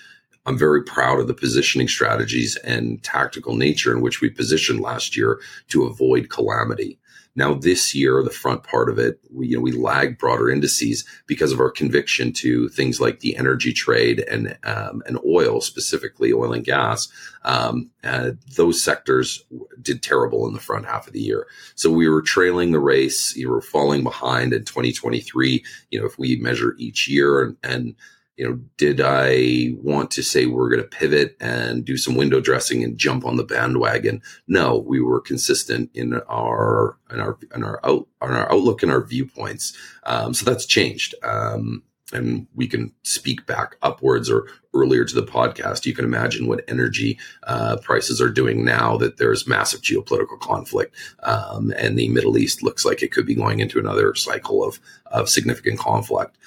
I'm 0.47 0.57
very 0.57 0.83
proud 0.83 1.19
of 1.19 1.27
the 1.27 1.35
positioning 1.35 1.89
strategies 1.89 2.57
and 2.57 3.03
tactical 3.03 3.57
nature 3.57 3.95
in 3.95 4.03
which 4.03 4.21
we 4.21 4.31
positioned 4.31 4.81
last 4.81 5.17
year 5.17 5.41
to 5.69 5.85
avoid 5.85 6.31
calamity. 6.31 7.00
Now 7.37 7.55
this 7.55 7.95
year, 7.95 8.23
the 8.23 8.31
front 8.31 8.65
part 8.65 8.91
of 8.91 8.99
it, 8.99 9.21
we, 9.33 9.49
you 9.49 9.57
know, 9.57 9.63
we 9.63 9.73
lag 9.73 10.19
broader 10.19 10.51
indices 10.51 11.05
because 11.27 11.53
of 11.53 11.61
our 11.61 11.71
conviction 11.71 12.33
to 12.35 12.69
things 12.71 13.01
like 13.01 13.21
the 13.21 13.37
energy 13.37 13.73
trade 13.73 14.21
and 14.29 14.59
um, 14.65 15.03
and 15.07 15.19
oil, 15.25 15.61
specifically 15.61 16.33
oil 16.33 16.53
and 16.53 16.65
gas. 16.65 17.09
Um, 17.45 17.91
uh, 18.03 18.33
those 18.57 18.83
sectors 18.83 19.45
did 19.81 20.03
terrible 20.03 20.47
in 20.47 20.55
the 20.55 20.61
front 20.61 20.87
half 20.87 21.07
of 21.07 21.13
the 21.13 21.21
year, 21.21 21.47
so 21.77 21.91
we 21.91 22.09
were 22.09 22.23
trailing 22.23 22.73
the 22.73 22.81
race. 22.81 23.37
You 23.37 23.51
were 23.51 23.63
falling 23.63 24.03
behind 24.03 24.53
in 24.53 24.65
2023. 24.65 25.65
You 25.91 26.01
know, 26.01 26.07
if 26.07 26.19
we 26.19 26.37
measure 26.37 26.75
each 26.79 27.09
year 27.09 27.43
and, 27.43 27.57
and 27.63 27.95
you 28.41 28.49
know, 28.49 28.59
did 28.79 29.03
I 29.05 29.75
want 29.83 30.11
to 30.13 30.23
say 30.23 30.47
we're 30.47 30.71
going 30.71 30.81
to 30.81 30.89
pivot 30.89 31.37
and 31.41 31.85
do 31.85 31.99
some 31.99 32.15
window 32.15 32.41
dressing 32.41 32.83
and 32.83 32.97
jump 32.97 33.27
on 33.27 33.37
the 33.37 33.45
bandwagon? 33.45 34.23
No, 34.49 34.79
we 34.79 34.99
were 34.99 35.21
consistent 35.21 35.91
in 35.93 36.15
our 36.27 36.97
in 37.13 37.21
our 37.21 37.37
in 37.55 37.63
our 37.63 37.81
out 37.85 38.09
on 38.23 38.33
our 38.33 38.51
outlook 38.51 38.83
and 38.83 38.91
our 38.91 39.05
viewpoints. 39.05 39.77
Um, 40.05 40.33
so 40.33 40.47
that's 40.47 40.65
changed. 40.65 41.15
Um, 41.23 41.83
and 42.15 42.47
we 42.55 42.67
can 42.67 42.95
speak 43.03 43.45
back 43.45 43.77
upwards 43.83 44.31
or 44.31 44.47
earlier 44.75 45.05
to 45.05 45.15
the 45.15 45.23
podcast. 45.23 45.85
You 45.85 45.95
can 45.95 46.07
imagine 46.07 46.47
what 46.47 46.65
energy 46.67 47.19
uh, 47.43 47.77
prices 47.83 48.23
are 48.23 48.31
doing 48.31 48.65
now 48.65 48.97
that 48.97 49.19
there's 49.19 49.47
massive 49.47 49.83
geopolitical 49.83 50.41
conflict, 50.41 50.97
um, 51.25 51.75
and 51.77 51.99
the 51.99 52.09
Middle 52.09 52.39
East 52.39 52.63
looks 52.63 52.87
like 52.87 53.03
it 53.03 53.13
could 53.13 53.27
be 53.27 53.35
going 53.35 53.61
into 53.61 53.79
another 53.79 54.15
cycle 54.15 54.65
of 54.65 54.81
of 55.07 55.29
significant 55.29 55.79
conflict. 55.79 56.39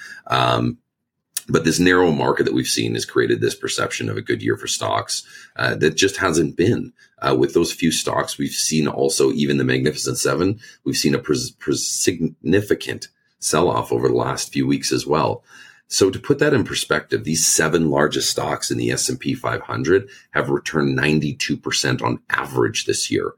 But 1.48 1.64
this 1.64 1.78
narrow 1.78 2.10
market 2.10 2.44
that 2.44 2.54
we've 2.54 2.66
seen 2.66 2.94
has 2.94 3.04
created 3.04 3.40
this 3.40 3.54
perception 3.54 4.08
of 4.08 4.16
a 4.16 4.22
good 4.22 4.42
year 4.42 4.56
for 4.56 4.66
stocks 4.66 5.24
uh, 5.56 5.74
that 5.76 5.96
just 5.96 6.16
hasn't 6.16 6.56
been. 6.56 6.92
Uh, 7.18 7.36
with 7.38 7.54
those 7.54 7.72
few 7.72 7.92
stocks, 7.92 8.38
we've 8.38 8.50
seen 8.50 8.88
also 8.88 9.30
even 9.32 9.58
the 9.58 9.64
Magnificent 9.64 10.18
Seven. 10.18 10.58
We've 10.84 10.96
seen 10.96 11.14
a 11.14 11.18
pres- 11.18 11.50
pres- 11.50 11.86
significant 11.86 13.08
sell 13.40 13.68
off 13.68 13.92
over 13.92 14.08
the 14.08 14.14
last 14.14 14.52
few 14.52 14.66
weeks 14.66 14.90
as 14.90 15.06
well. 15.06 15.44
So 15.86 16.10
to 16.10 16.18
put 16.18 16.38
that 16.38 16.54
in 16.54 16.64
perspective, 16.64 17.24
these 17.24 17.46
seven 17.46 17.90
largest 17.90 18.30
stocks 18.30 18.70
in 18.70 18.78
the 18.78 18.90
S&P 18.90 19.34
500 19.34 20.08
have 20.30 20.48
returned 20.48 20.98
92% 20.98 22.02
on 22.02 22.20
average 22.30 22.86
this 22.86 23.10
year, 23.10 23.34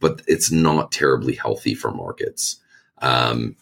but 0.00 0.22
it's 0.26 0.50
not 0.50 0.92
terribly 0.92 1.34
healthy 1.34 1.74
for 1.74 1.90
markets. 1.90 2.60
Um, 2.98 3.56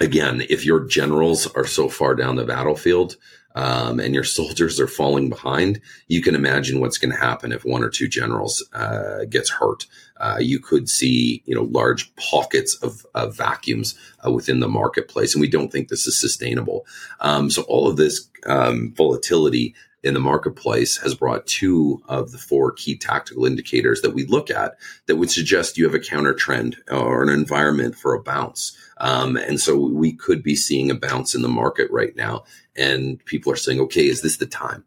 again, 0.00 0.42
if 0.48 0.64
your 0.64 0.80
generals 0.80 1.46
are 1.54 1.66
so 1.66 1.88
far 1.88 2.14
down 2.14 2.36
the 2.36 2.44
battlefield 2.44 3.16
um, 3.54 4.00
and 4.00 4.14
your 4.14 4.24
soldiers 4.38 4.80
are 4.80 4.86
falling 4.86 5.28
behind, 5.28 5.80
you 6.08 6.22
can 6.22 6.34
imagine 6.34 6.80
what's 6.80 6.98
going 6.98 7.12
to 7.12 7.20
happen 7.20 7.52
if 7.52 7.64
one 7.64 7.84
or 7.84 7.90
two 7.90 8.08
generals 8.08 8.66
uh, 8.72 9.24
gets 9.28 9.50
hurt. 9.50 9.86
Uh, 10.16 10.38
you 10.40 10.58
could 10.58 10.88
see, 10.88 11.42
you 11.46 11.54
know, 11.54 11.64
large 11.64 12.14
pockets 12.16 12.74
of, 12.82 13.06
of 13.14 13.36
vacuums 13.36 13.94
uh, 14.26 14.30
within 14.30 14.60
the 14.60 14.68
marketplace, 14.68 15.34
and 15.34 15.40
we 15.40 15.48
don't 15.48 15.70
think 15.70 15.88
this 15.88 16.06
is 16.06 16.18
sustainable. 16.18 16.86
Um, 17.20 17.50
so 17.50 17.62
all 17.62 17.88
of 17.88 17.96
this 17.96 18.28
um, 18.46 18.92
volatility 18.96 19.74
in 20.02 20.14
the 20.14 20.20
marketplace 20.20 20.96
has 20.98 21.14
brought 21.14 21.46
two 21.46 22.02
of 22.08 22.32
the 22.32 22.38
four 22.38 22.72
key 22.72 22.96
tactical 22.96 23.44
indicators 23.44 24.00
that 24.00 24.14
we 24.14 24.24
look 24.24 24.50
at 24.50 24.76
that 25.06 25.16
would 25.16 25.30
suggest 25.30 25.76
you 25.76 25.84
have 25.84 25.94
a 25.94 26.00
counter 26.00 26.32
trend 26.32 26.76
or 26.90 27.22
an 27.22 27.28
environment 27.28 27.94
for 27.96 28.14
a 28.14 28.22
bounce. 28.22 28.76
Um, 28.98 29.36
and 29.36 29.60
so 29.60 29.76
we 29.78 30.12
could 30.12 30.42
be 30.42 30.56
seeing 30.56 30.90
a 30.90 30.94
bounce 30.94 31.34
in 31.34 31.42
the 31.42 31.48
market 31.48 31.90
right 31.90 32.16
now. 32.16 32.44
And 32.76 33.22
people 33.26 33.52
are 33.52 33.56
saying, 33.56 33.80
okay, 33.80 34.06
is 34.06 34.22
this 34.22 34.38
the 34.38 34.46
time? 34.46 34.84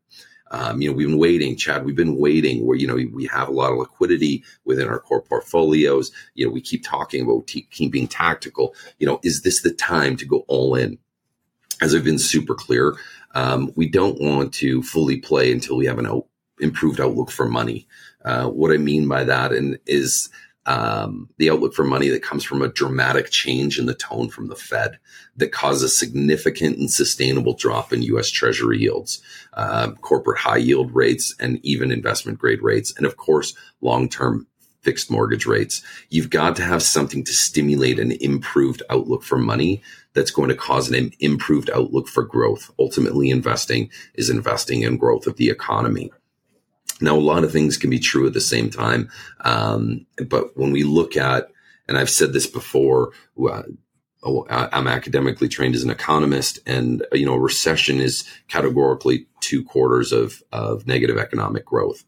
Um, 0.53 0.81
you 0.81 0.89
know, 0.89 0.95
we've 0.95 1.07
been 1.07 1.17
waiting, 1.17 1.57
Chad. 1.57 1.83
We've 1.83 1.95
been 1.95 2.17
waiting 2.17 2.65
where, 2.65 2.77
you 2.77 2.85
know, 2.85 2.93
we 2.93 3.25
have 3.25 3.49
a 3.49 3.51
lot 3.51 3.71
of 3.71 3.79
liquidity 3.79 4.43
within 4.65 4.87
our 4.87 4.99
core 4.99 5.23
portfolios. 5.23 6.11
You 6.35 6.45
know, 6.45 6.51
we 6.51 6.61
keep 6.61 6.83
talking 6.83 7.23
about 7.23 7.47
keeping 7.47 8.07
tactical. 8.07 8.75
You 8.99 9.07
know, 9.07 9.19
is 9.23 9.41
this 9.41 9.63
the 9.63 9.73
time 9.73 10.15
to 10.17 10.25
go 10.25 10.45
all 10.47 10.75
in? 10.75 10.99
As 11.81 11.95
I've 11.95 12.03
been 12.03 12.19
super 12.19 12.53
clear, 12.53 12.95
um, 13.33 13.71
we 13.75 13.87
don't 13.87 14.19
want 14.21 14.53
to 14.55 14.83
fully 14.83 15.17
play 15.17 15.51
until 15.51 15.77
we 15.77 15.85
have 15.85 15.99
an 15.99 16.07
out, 16.07 16.27
improved 16.59 16.99
outlook 16.99 17.31
for 17.31 17.47
money. 17.47 17.87
Uh, 18.23 18.47
what 18.47 18.71
I 18.71 18.77
mean 18.77 19.07
by 19.07 19.23
that 19.23 19.51
and 19.51 19.77
is 19.85 20.29
um, 20.65 21.29
the 21.37 21.49
outlook 21.49 21.73
for 21.73 21.83
money 21.83 22.07
that 22.09 22.23
comes 22.23 22.43
from 22.43 22.61
a 22.61 22.69
dramatic 22.69 23.29
change 23.29 23.77
in 23.77 23.85
the 23.85 23.93
tone 23.93 24.29
from 24.29 24.47
the 24.47 24.55
Fed 24.55 24.97
that 25.35 25.51
causes 25.51 25.97
significant 25.97 26.77
and 26.77 26.89
sustainable 26.89 27.53
drop 27.53 27.91
in 27.91 28.01
U.S. 28.03 28.29
Treasury 28.29 28.79
yields, 28.79 29.21
uh, 29.53 29.91
corporate 30.01 30.39
high 30.39 30.57
yield 30.57 30.93
rates, 30.95 31.35
and 31.39 31.59
even 31.63 31.91
investment 31.91 32.39
grade 32.39 32.61
rates, 32.61 32.93
and 32.95 33.05
of 33.05 33.17
course, 33.17 33.53
long 33.81 34.07
term 34.07 34.47
fixed 34.83 35.09
mortgage 35.09 35.45
rates. 35.45 35.81
You've 36.09 36.29
got 36.29 36.55
to 36.57 36.63
have 36.63 36.83
something 36.83 37.23
to 37.23 37.33
stimulate 37.33 37.99
an 37.99 38.11
improved 38.21 38.83
outlook 38.89 39.23
for 39.23 39.37
money 39.37 39.81
that's 40.13 40.31
going 40.31 40.49
to 40.49 40.55
cause 40.55 40.89
an 40.89 41.11
improved 41.19 41.69
outlook 41.71 42.07
for 42.07 42.23
growth. 42.23 42.69
Ultimately, 42.77 43.29
investing 43.29 43.89
is 44.13 44.29
investing 44.29 44.81
in 44.81 44.97
growth 44.97 45.25
of 45.25 45.37
the 45.37 45.49
economy. 45.49 46.11
Now, 47.01 47.15
a 47.15 47.17
lot 47.17 47.43
of 47.43 47.51
things 47.51 47.77
can 47.77 47.89
be 47.89 47.99
true 47.99 48.27
at 48.27 48.33
the 48.33 48.41
same 48.41 48.69
time. 48.69 49.09
Um, 49.41 50.05
but 50.29 50.55
when 50.55 50.71
we 50.71 50.83
look 50.83 51.17
at, 51.17 51.49
and 51.87 51.97
I've 51.97 52.09
said 52.09 52.33
this 52.33 52.47
before, 52.47 53.11
uh, 53.49 53.63
oh, 54.23 54.45
I'm 54.49 54.87
academically 54.87 55.49
trained 55.49 55.75
as 55.75 55.83
an 55.83 55.89
economist, 55.89 56.59
and 56.65 57.05
you 57.11 57.25
know, 57.25 57.35
recession 57.35 57.99
is 57.99 58.23
categorically 58.47 59.27
two 59.41 59.63
quarters 59.63 60.11
of 60.11 60.43
of 60.51 60.87
negative 60.87 61.17
economic 61.17 61.65
growth. 61.65 62.05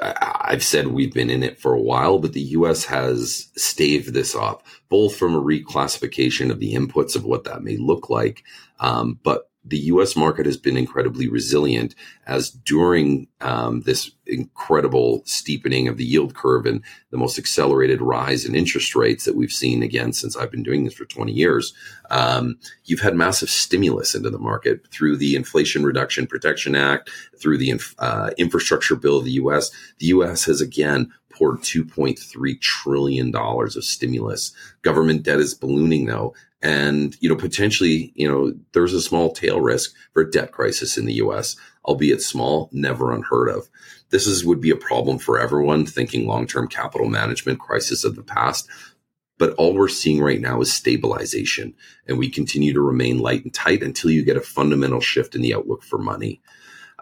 I've 0.00 0.64
said 0.64 0.86
we've 0.88 1.12
been 1.12 1.30
in 1.30 1.42
it 1.42 1.58
for 1.58 1.74
a 1.74 1.80
while, 1.80 2.18
but 2.18 2.32
the 2.32 2.40
US 2.40 2.84
has 2.86 3.48
staved 3.56 4.12
this 4.14 4.34
off, 4.34 4.62
both 4.88 5.16
from 5.16 5.34
a 5.34 5.42
reclassification 5.42 6.50
of 6.50 6.60
the 6.60 6.74
inputs 6.74 7.14
of 7.14 7.24
what 7.24 7.44
that 7.44 7.62
may 7.62 7.76
look 7.76 8.08
like, 8.08 8.42
um, 8.80 9.18
but 9.22 9.50
the 9.64 9.78
U.S. 9.78 10.16
market 10.16 10.46
has 10.46 10.56
been 10.56 10.76
incredibly 10.76 11.28
resilient 11.28 11.94
as 12.26 12.50
during 12.50 13.28
um, 13.40 13.82
this 13.82 14.10
incredible 14.26 15.22
steepening 15.24 15.86
of 15.86 15.96
the 15.96 16.04
yield 16.04 16.34
curve 16.34 16.66
and 16.66 16.82
the 17.10 17.18
most 17.18 17.38
accelerated 17.38 18.00
rise 18.00 18.44
in 18.44 18.54
interest 18.54 18.96
rates 18.96 19.24
that 19.24 19.36
we've 19.36 19.52
seen 19.52 19.82
again 19.82 20.12
since 20.12 20.36
I've 20.36 20.50
been 20.50 20.62
doing 20.62 20.84
this 20.84 20.94
for 20.94 21.04
20 21.04 21.32
years. 21.32 21.72
Um, 22.10 22.58
you've 22.84 23.00
had 23.00 23.14
massive 23.14 23.50
stimulus 23.50 24.14
into 24.14 24.30
the 24.30 24.38
market 24.38 24.86
through 24.88 25.16
the 25.16 25.36
Inflation 25.36 25.84
Reduction 25.84 26.26
Protection 26.26 26.74
Act, 26.74 27.10
through 27.38 27.58
the 27.58 27.80
uh, 27.98 28.30
infrastructure 28.38 28.96
bill 28.96 29.18
of 29.18 29.24
the 29.24 29.32
U.S. 29.32 29.70
The 29.98 30.06
U.S. 30.06 30.44
has 30.44 30.60
again 30.60 31.12
poured 31.42 31.60
$2.3 31.60 32.60
trillion 32.60 33.34
of 33.34 33.84
stimulus. 33.84 34.52
Government 34.82 35.24
debt 35.24 35.40
is 35.40 35.54
ballooning 35.54 36.06
though. 36.06 36.34
And, 36.62 37.16
you 37.18 37.28
know, 37.28 37.34
potentially, 37.34 38.12
you 38.14 38.28
know, 38.28 38.54
there's 38.72 38.94
a 38.94 39.02
small 39.02 39.32
tail 39.32 39.60
risk 39.60 39.92
for 40.12 40.22
a 40.22 40.30
debt 40.30 40.52
crisis 40.52 40.96
in 40.96 41.04
the 41.04 41.14
US, 41.14 41.56
albeit 41.84 42.22
small, 42.22 42.70
never 42.70 43.12
unheard 43.12 43.48
of. 43.48 43.68
This 44.10 44.28
is, 44.28 44.44
would 44.44 44.60
be 44.60 44.70
a 44.70 44.76
problem 44.76 45.18
for 45.18 45.40
everyone 45.40 45.84
thinking 45.84 46.28
long-term 46.28 46.68
capital 46.68 47.08
management 47.08 47.58
crisis 47.58 48.04
of 48.04 48.14
the 48.14 48.22
past. 48.22 48.68
But 49.36 49.54
all 49.54 49.74
we're 49.74 49.88
seeing 49.88 50.20
right 50.22 50.40
now 50.40 50.60
is 50.60 50.72
stabilization 50.72 51.74
and 52.06 52.18
we 52.18 52.30
continue 52.30 52.72
to 52.72 52.80
remain 52.80 53.18
light 53.18 53.42
and 53.42 53.52
tight 53.52 53.82
until 53.82 54.12
you 54.12 54.24
get 54.24 54.36
a 54.36 54.42
fundamental 54.42 55.00
shift 55.00 55.34
in 55.34 55.42
the 55.42 55.54
outlook 55.54 55.82
for 55.82 55.98
money. 55.98 56.40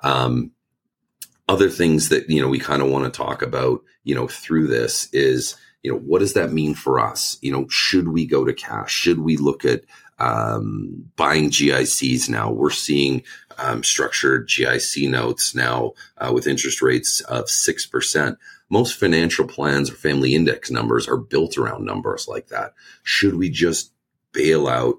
Um, 0.02 0.52
other 1.50 1.68
things 1.68 2.10
that, 2.10 2.30
you 2.30 2.40
know, 2.40 2.46
we 2.46 2.60
kind 2.60 2.80
of 2.80 2.88
want 2.88 3.04
to 3.04 3.10
talk 3.10 3.42
about, 3.42 3.82
you 4.04 4.14
know, 4.14 4.28
through 4.28 4.68
this 4.68 5.08
is, 5.12 5.56
you 5.82 5.90
know, 5.90 5.98
what 5.98 6.20
does 6.20 6.34
that 6.34 6.52
mean 6.52 6.76
for 6.76 7.00
us? 7.00 7.38
You 7.42 7.50
know, 7.50 7.66
should 7.68 8.06
we 8.06 8.24
go 8.24 8.44
to 8.44 8.52
cash? 8.52 8.92
Should 8.92 9.18
we 9.18 9.36
look 9.36 9.64
at 9.64 9.82
um, 10.20 11.10
buying 11.16 11.50
GICs 11.50 12.28
now? 12.28 12.52
We're 12.52 12.70
seeing 12.70 13.24
um, 13.58 13.82
structured 13.82 14.46
GIC 14.46 15.10
notes 15.10 15.52
now 15.52 15.94
uh, 16.18 16.30
with 16.32 16.46
interest 16.46 16.82
rates 16.82 17.20
of 17.22 17.46
6%. 17.46 18.36
Most 18.68 18.96
financial 18.96 19.48
plans 19.48 19.90
or 19.90 19.94
family 19.94 20.36
index 20.36 20.70
numbers 20.70 21.08
are 21.08 21.16
built 21.16 21.58
around 21.58 21.84
numbers 21.84 22.28
like 22.28 22.46
that. 22.50 22.74
Should 23.02 23.34
we 23.34 23.50
just 23.50 23.92
bail 24.30 24.68
out, 24.68 24.98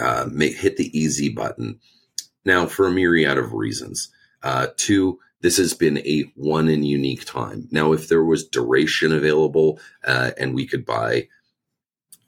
uh, 0.00 0.28
hit 0.28 0.76
the 0.76 0.90
easy 0.98 1.28
button? 1.28 1.78
Now, 2.44 2.66
for 2.66 2.88
a 2.88 2.90
myriad 2.90 3.38
of 3.38 3.52
reasons. 3.52 4.08
Uh, 4.42 4.68
two, 4.76 5.18
this 5.40 5.56
has 5.56 5.74
been 5.74 5.98
a 5.98 6.24
one 6.34 6.68
and 6.68 6.86
unique 6.86 7.24
time. 7.24 7.68
Now, 7.70 7.92
if 7.92 8.08
there 8.08 8.24
was 8.24 8.46
duration 8.46 9.12
available 9.12 9.80
uh, 10.04 10.32
and 10.38 10.54
we 10.54 10.66
could 10.66 10.84
buy 10.84 11.28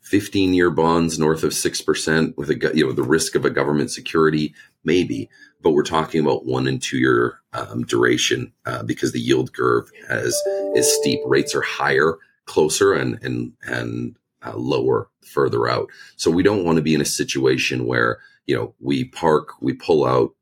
15 0.03 0.55
year 0.55 0.71
bonds 0.71 1.19
north 1.19 1.43
of 1.43 1.53
6% 1.53 2.37
with 2.37 2.51
a, 2.51 2.73
you 2.75 2.87
know, 2.87 2.93
the 2.93 3.03
risk 3.03 3.35
of 3.35 3.45
a 3.45 3.51
government 3.51 3.91
security, 3.91 4.55
maybe, 4.85 5.29
but 5.63 5.73
we're 5.73 5.83
talking 5.83 6.21
about 6.21 6.47
one 6.47 6.67
and 6.67 6.83
two 6.83 6.99
year 6.99 7.39
um, 7.53 7.85
duration 7.85 8.53
uh, 8.67 8.83
because 8.83 9.13
the 9.13 9.21
yield 9.21 9.53
curve 9.53 9.91
has 10.09 10.35
is 10.75 10.93
steep. 10.99 11.21
Rates 11.27 11.55
are 11.55 11.63
higher, 11.63 12.19
closer 12.47 12.93
and, 12.93 13.23
and, 13.23 13.53
and 13.63 14.17
uh, 14.43 14.57
lower 14.57 15.09
further 15.25 15.69
out. 15.69 15.89
So 16.17 16.31
we 16.31 16.43
don't 16.43 16.65
want 16.65 16.77
to 16.77 16.83
be 16.83 16.95
in 16.95 17.01
a 17.01 17.07
situation 17.07 17.87
where, 17.87 18.19
you 18.47 18.57
know, 18.57 18.75
we 18.81 19.05
park, 19.05 19.61
we 19.61 19.75
pull 19.75 20.05
out 20.05 20.35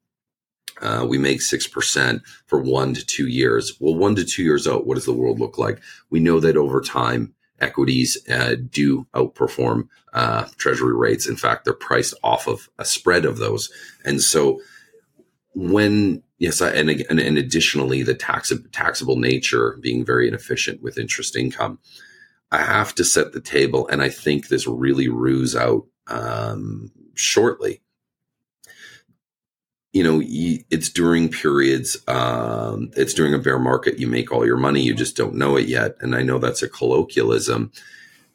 uh, 0.80 1.06
we 1.08 1.18
make 1.18 1.40
6% 1.40 2.20
for 2.47 2.61
one 2.61 2.94
to 2.94 3.04
two 3.04 3.26
years. 3.26 3.76
Well, 3.80 3.94
one 3.94 4.14
to 4.16 4.25
two 4.25 4.42
years 4.42 4.66
out, 4.66 4.87
what 4.87 4.94
does 4.94 5.06
the 5.06 5.12
world 5.12 5.40
look 5.40 5.58
like? 5.58 5.80
We 6.11 6.20
know 6.20 6.40
that 6.40 6.56
over 6.56 6.80
time, 6.80 7.35
equities 7.61 8.18
uh, 8.28 8.56
do 8.70 9.06
outperform 9.14 9.88
uh, 10.12 10.47
treasury 10.56 10.94
rates. 10.97 11.28
In 11.28 11.37
fact, 11.37 11.64
they're 11.64 11.75
priced 11.75 12.14
off 12.23 12.47
of 12.47 12.68
a 12.78 12.85
spread 12.85 13.25
of 13.25 13.38
those. 13.38 13.70
And 14.04 14.23
so 14.23 14.61
when, 15.54 16.23
yes, 16.38 16.61
and, 16.61 16.90
and, 16.90 17.20
and 17.20 17.38
additionally, 17.38 18.02
the 18.02 18.14
tax, 18.14 18.52
taxable 18.73 19.16
nature 19.16 19.78
being 19.80 20.04
very 20.04 20.28
inefficient 20.28 20.82
with 20.82 20.99
interest 20.99 21.37
income, 21.37 21.78
I 22.50 22.58
have 22.58 22.94
to 22.94 23.04
set 23.04 23.32
the 23.32 23.40
table. 23.40 23.88
And 23.88 24.02
I 24.02 24.08
think 24.08 24.49
this 24.49 24.66
really 24.66 25.08
rues 25.08 25.54
out 25.54 25.87
um, 26.06 26.90
shortly 27.14 27.82
you 29.92 30.02
know, 30.02 30.21
it's 30.23 30.90
during 30.90 31.30
periods, 31.30 31.97
um, 32.09 32.90
it's 32.95 33.14
during 33.14 33.33
a 33.33 33.38
bear 33.38 33.59
market, 33.59 33.99
you 33.99 34.07
make 34.07 34.30
all 34.30 34.45
your 34.45 34.59
money, 34.59 34.83
you 34.83 34.95
just 34.95 35.16
don't 35.16 35.35
know 35.35 35.57
it 35.57 35.66
yet. 35.66 35.97
And 36.00 36.14
I 36.14 36.23
know 36.23 36.38
that's 36.38 36.62
a 36.62 36.68
colloquialism. 36.68 37.73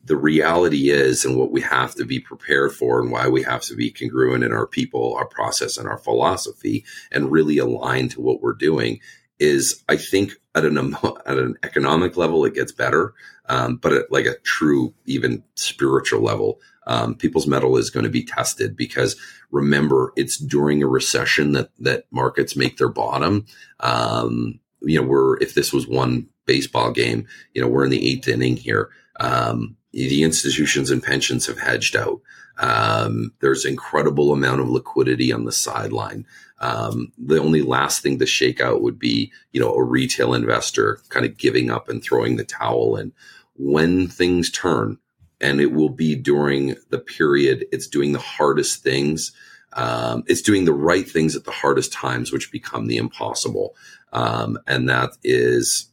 The 0.04 0.18
reality 0.18 0.90
is, 0.90 1.24
and 1.24 1.38
what 1.38 1.52
we 1.52 1.62
have 1.62 1.96
to 1.96 2.06
be 2.06 2.20
prepared 2.20 2.74
for, 2.74 3.00
and 3.00 3.12
why 3.12 3.28
we 3.28 3.44
have 3.44 3.62
to 3.64 3.76
be 3.76 3.92
congruent 3.92 4.44
in 4.44 4.52
our 4.52 4.68
people, 4.68 5.16
our 5.16 5.28
process, 5.28 5.78
and 5.78 5.88
our 5.88 6.00
philosophy, 6.00 6.84
and 7.12 7.32
really 7.32 7.60
align 7.60 8.10
to 8.10 8.20
what 8.20 8.42
we're 8.42 8.54
doing, 8.54 9.00
is 9.40 9.84
I 9.88 9.96
think 9.96 10.34
at 10.56 10.66
an 10.66 10.96
at 11.26 11.38
an 11.38 11.56
economic 11.64 12.18
level 12.18 12.46
it 12.46 12.54
gets 12.54 12.72
better, 12.72 13.14
um, 13.48 13.78
but 13.78 13.94
at 13.94 14.12
like 14.12 14.26
a 14.26 14.38
true 14.40 14.94
even 15.06 15.44
spiritual 15.56 16.22
level, 16.22 16.60
um, 16.88 17.16
people's 17.16 17.48
mettle 17.48 17.78
is 17.78 17.90
going 17.90 18.04
to 18.04 18.10
be 18.10 18.24
tested 18.24 18.76
because 18.76 19.16
remember 19.52 20.14
it's 20.16 20.38
during 20.38 20.82
a 20.82 20.88
recession 20.88 21.54
that 21.54 21.70
that 21.80 22.06
markets 22.12 22.56
make 22.56 22.78
their 22.78 22.90
bottom. 22.90 23.46
Um, 23.80 24.60
you 24.82 25.02
know, 25.02 25.08
we're 25.08 25.38
if 25.38 25.54
this 25.54 25.72
was 25.72 25.88
one 25.88 26.28
baseball 26.46 26.92
game, 26.92 27.28
you 27.54 27.62
know, 27.62 27.68
we're 27.68 27.86
in 27.86 27.92
the 27.92 28.12
eighth 28.12 28.28
inning 28.28 28.58
here. 28.58 28.90
Um, 29.20 29.78
the 29.92 30.24
institutions 30.24 30.90
and 30.90 31.04
pensions 31.04 31.46
have 31.46 31.60
hedged 31.60 31.96
out. 31.96 32.20
Um, 32.58 33.34
there's 33.40 33.66
incredible 33.66 34.32
amount 34.32 34.62
of 34.62 34.70
liquidity 34.70 35.32
on 35.32 35.46
the 35.46 35.52
sideline. 35.52 36.26
Um, 36.60 37.12
the 37.18 37.40
only 37.40 37.62
last 37.62 38.02
thing 38.02 38.20
to 38.20 38.26
shake 38.26 38.62
out 38.62 38.82
would 38.82 38.98
be, 38.98 39.32
you 39.52 39.60
know, 39.60 39.74
a 39.74 39.84
retail 39.84 40.34
investor 40.34 41.00
kind 41.10 41.26
of 41.26 41.38
giving 41.38 41.70
up 41.70 41.90
and 41.90 42.04
throwing 42.04 42.38
the 42.38 42.44
towel 42.44 42.96
in. 42.96 43.12
When 43.56 44.08
things 44.08 44.50
turn, 44.50 44.98
and 45.44 45.60
it 45.60 45.74
will 45.74 45.90
be 45.90 46.16
during 46.16 46.76
the 46.90 46.98
period 46.98 47.66
it's 47.74 47.88
doing 47.88 48.14
the 48.14 48.20
hardest 48.20 48.82
things. 48.82 49.34
Um, 49.74 50.24
it's 50.28 50.42
doing 50.42 50.64
the 50.64 50.74
right 50.74 51.08
things 51.08 51.36
at 51.36 51.44
the 51.44 51.52
hardest 51.52 51.92
times, 51.92 52.32
which 52.32 52.52
become 52.52 52.88
the 52.88 52.96
impossible. 52.96 53.76
Um, 54.14 54.58
and 54.68 54.88
that 54.88 55.10
is, 55.24 55.92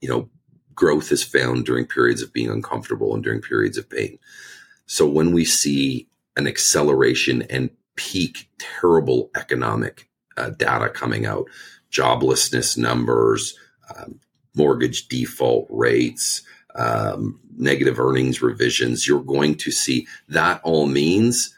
you 0.00 0.08
know, 0.08 0.28
growth 0.74 1.10
is 1.10 1.22
found 1.22 1.64
during 1.64 1.86
periods 1.86 2.20
of 2.20 2.34
being 2.34 2.50
uncomfortable 2.50 3.14
and 3.14 3.24
during 3.24 3.40
periods 3.40 3.78
of 3.78 3.88
pain. 3.88 4.18
So 4.86 5.08
when 5.08 5.32
we 5.32 5.46
see 5.46 6.08
an 6.36 6.46
acceleration 6.46 7.42
and 7.42 7.70
peak 7.96 8.50
terrible 8.58 9.30
economic 9.36 10.10
uh, 10.36 10.50
data 10.50 10.90
coming 10.90 11.24
out, 11.24 11.46
joblessness 11.90 12.76
numbers, 12.76 13.56
um, 13.96 14.20
mortgage 14.54 15.08
default 15.08 15.66
rates, 15.70 16.42
um, 16.74 17.40
negative 17.56 18.00
earnings 18.00 18.42
revisions, 18.42 19.06
you're 19.06 19.22
going 19.22 19.54
to 19.56 19.70
see 19.70 20.06
that 20.28 20.60
all 20.62 20.86
means 20.86 21.54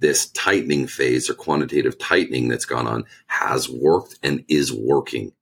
this 0.00 0.26
tightening 0.30 0.86
phase 0.86 1.30
or 1.30 1.34
quantitative 1.34 1.98
tightening 1.98 2.48
that's 2.48 2.64
gone 2.64 2.86
on 2.86 3.04
has 3.26 3.68
worked 3.68 4.18
and 4.22 4.44
is 4.48 4.72
working. 4.72 5.32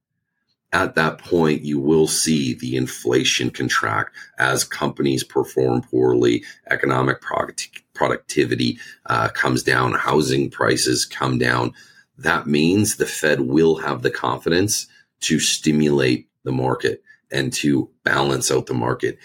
At 0.73 0.95
that 0.95 1.19
point, 1.19 1.63
you 1.63 1.79
will 1.79 2.07
see 2.07 2.55
the 2.55 2.77
inflation 2.77 3.51
contract 3.51 4.17
as 4.39 4.65
companies 4.65 5.23
perform 5.23 5.83
poorly, 5.83 6.45
economic 6.71 7.21
product- 7.21 7.83
productivity 7.93 8.79
uh, 9.07 9.29
comes 9.29 9.63
down, 9.63 9.93
housing 9.93 10.51
prices 10.51 11.05
come 11.05 11.39
down. 11.39 11.75
That 12.17 12.47
means 12.47 12.97
the 12.97 13.07
Fed 13.07 13.41
will 13.41 13.77
have 13.77 14.03
the 14.03 14.11
confidence 14.11 14.87
to 15.21 15.41
stimulate 15.41 16.29
the 16.45 16.53
market 16.53 17.03
and 17.33 17.53
to 17.55 17.91
balance 18.05 18.51
out 18.51 18.67
the 18.67 18.75
market. 18.75 19.19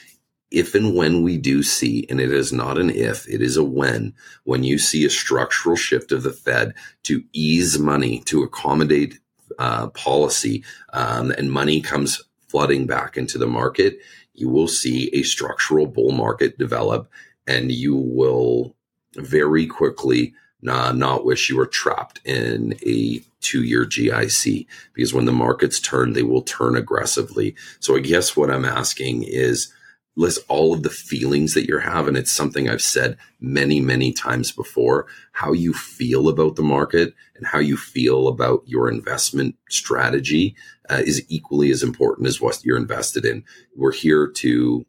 If 0.50 0.76
and 0.76 0.96
when 0.96 1.24
we 1.24 1.38
do 1.38 1.62
see, 1.62 2.06
and 2.10 2.22
it 2.22 2.32
is 2.32 2.54
not 2.54 2.78
an 2.78 2.90
if, 2.90 3.28
it 3.28 3.42
is 3.42 3.58
a 3.58 3.64
when, 3.64 4.14
when 4.46 4.64
you 4.64 4.78
see 4.78 5.04
a 5.06 5.10
structural 5.10 5.76
shift 5.76 6.12
of 6.12 6.24
the 6.24 6.32
Fed 6.32 6.74
to 7.04 7.24
ease 7.34 7.78
money, 7.78 8.22
to 8.22 8.44
accommodate 8.44 9.20
uh, 9.60 9.88
policy, 9.88 10.64
um, 10.94 11.32
and 11.32 11.52
money 11.52 11.82
comes 11.82 12.24
flooding 12.48 12.88
back 12.88 13.18
into 13.18 13.38
the 13.38 13.48
market, 13.48 14.00
you 14.34 14.48
will 14.48 14.68
see 14.68 15.10
a 15.14 15.24
structural 15.24 15.86
bull 15.86 16.12
market 16.12 16.58
develop 16.58 17.10
and 17.46 17.72
you 17.72 17.96
will 17.96 18.76
very 19.16 19.66
quickly 19.66 20.34
uh, 20.68 20.92
not 20.92 21.26
wish 21.26 21.50
you 21.50 21.58
were 21.58 21.66
trapped 21.66 22.20
in 22.26 22.74
a 22.86 23.22
two 23.42 23.64
year 23.64 23.86
GIC 23.86 24.68
because 24.94 25.14
when 25.14 25.26
the 25.26 25.32
markets 25.32 25.80
turn, 25.80 26.14
they 26.14 26.24
will 26.24 26.42
turn 26.42 26.76
aggressively. 26.76 27.56
So 27.80 27.96
I 27.96 28.00
guess 28.00 28.36
what 28.36 28.52
I'm 28.52 28.66
asking 28.66 29.24
is 29.24 29.72
list 30.18 30.40
all 30.50 30.74
of 30.74 30.84
the 30.84 30.90
feelings 30.90 31.54
that 31.54 31.66
you're 31.66 31.80
having. 31.80 32.16
It's 32.16 32.32
something 32.32 32.68
I've 32.68 32.82
said 32.82 33.18
many, 33.40 33.80
many 33.80 34.12
times 34.12 34.52
before. 34.52 35.06
How 35.32 35.54
you 35.54 35.74
feel 35.74 36.28
about 36.28 36.56
the 36.56 36.64
market 36.64 37.14
and 37.36 37.46
how 37.46 37.60
you 37.60 37.78
feel 37.78 38.28
about 38.28 38.64
your 38.66 38.90
investment 38.90 39.56
strategy 39.70 40.56
uh, 40.90 41.04
is 41.06 41.24
equally 41.30 41.70
as 41.70 41.84
important 41.84 42.28
as 42.28 42.42
what 42.42 42.66
you're 42.66 42.78
invested 42.78 43.26
in. 43.26 43.44
We're 43.76 43.94
here 43.94 44.28
to 44.28 44.86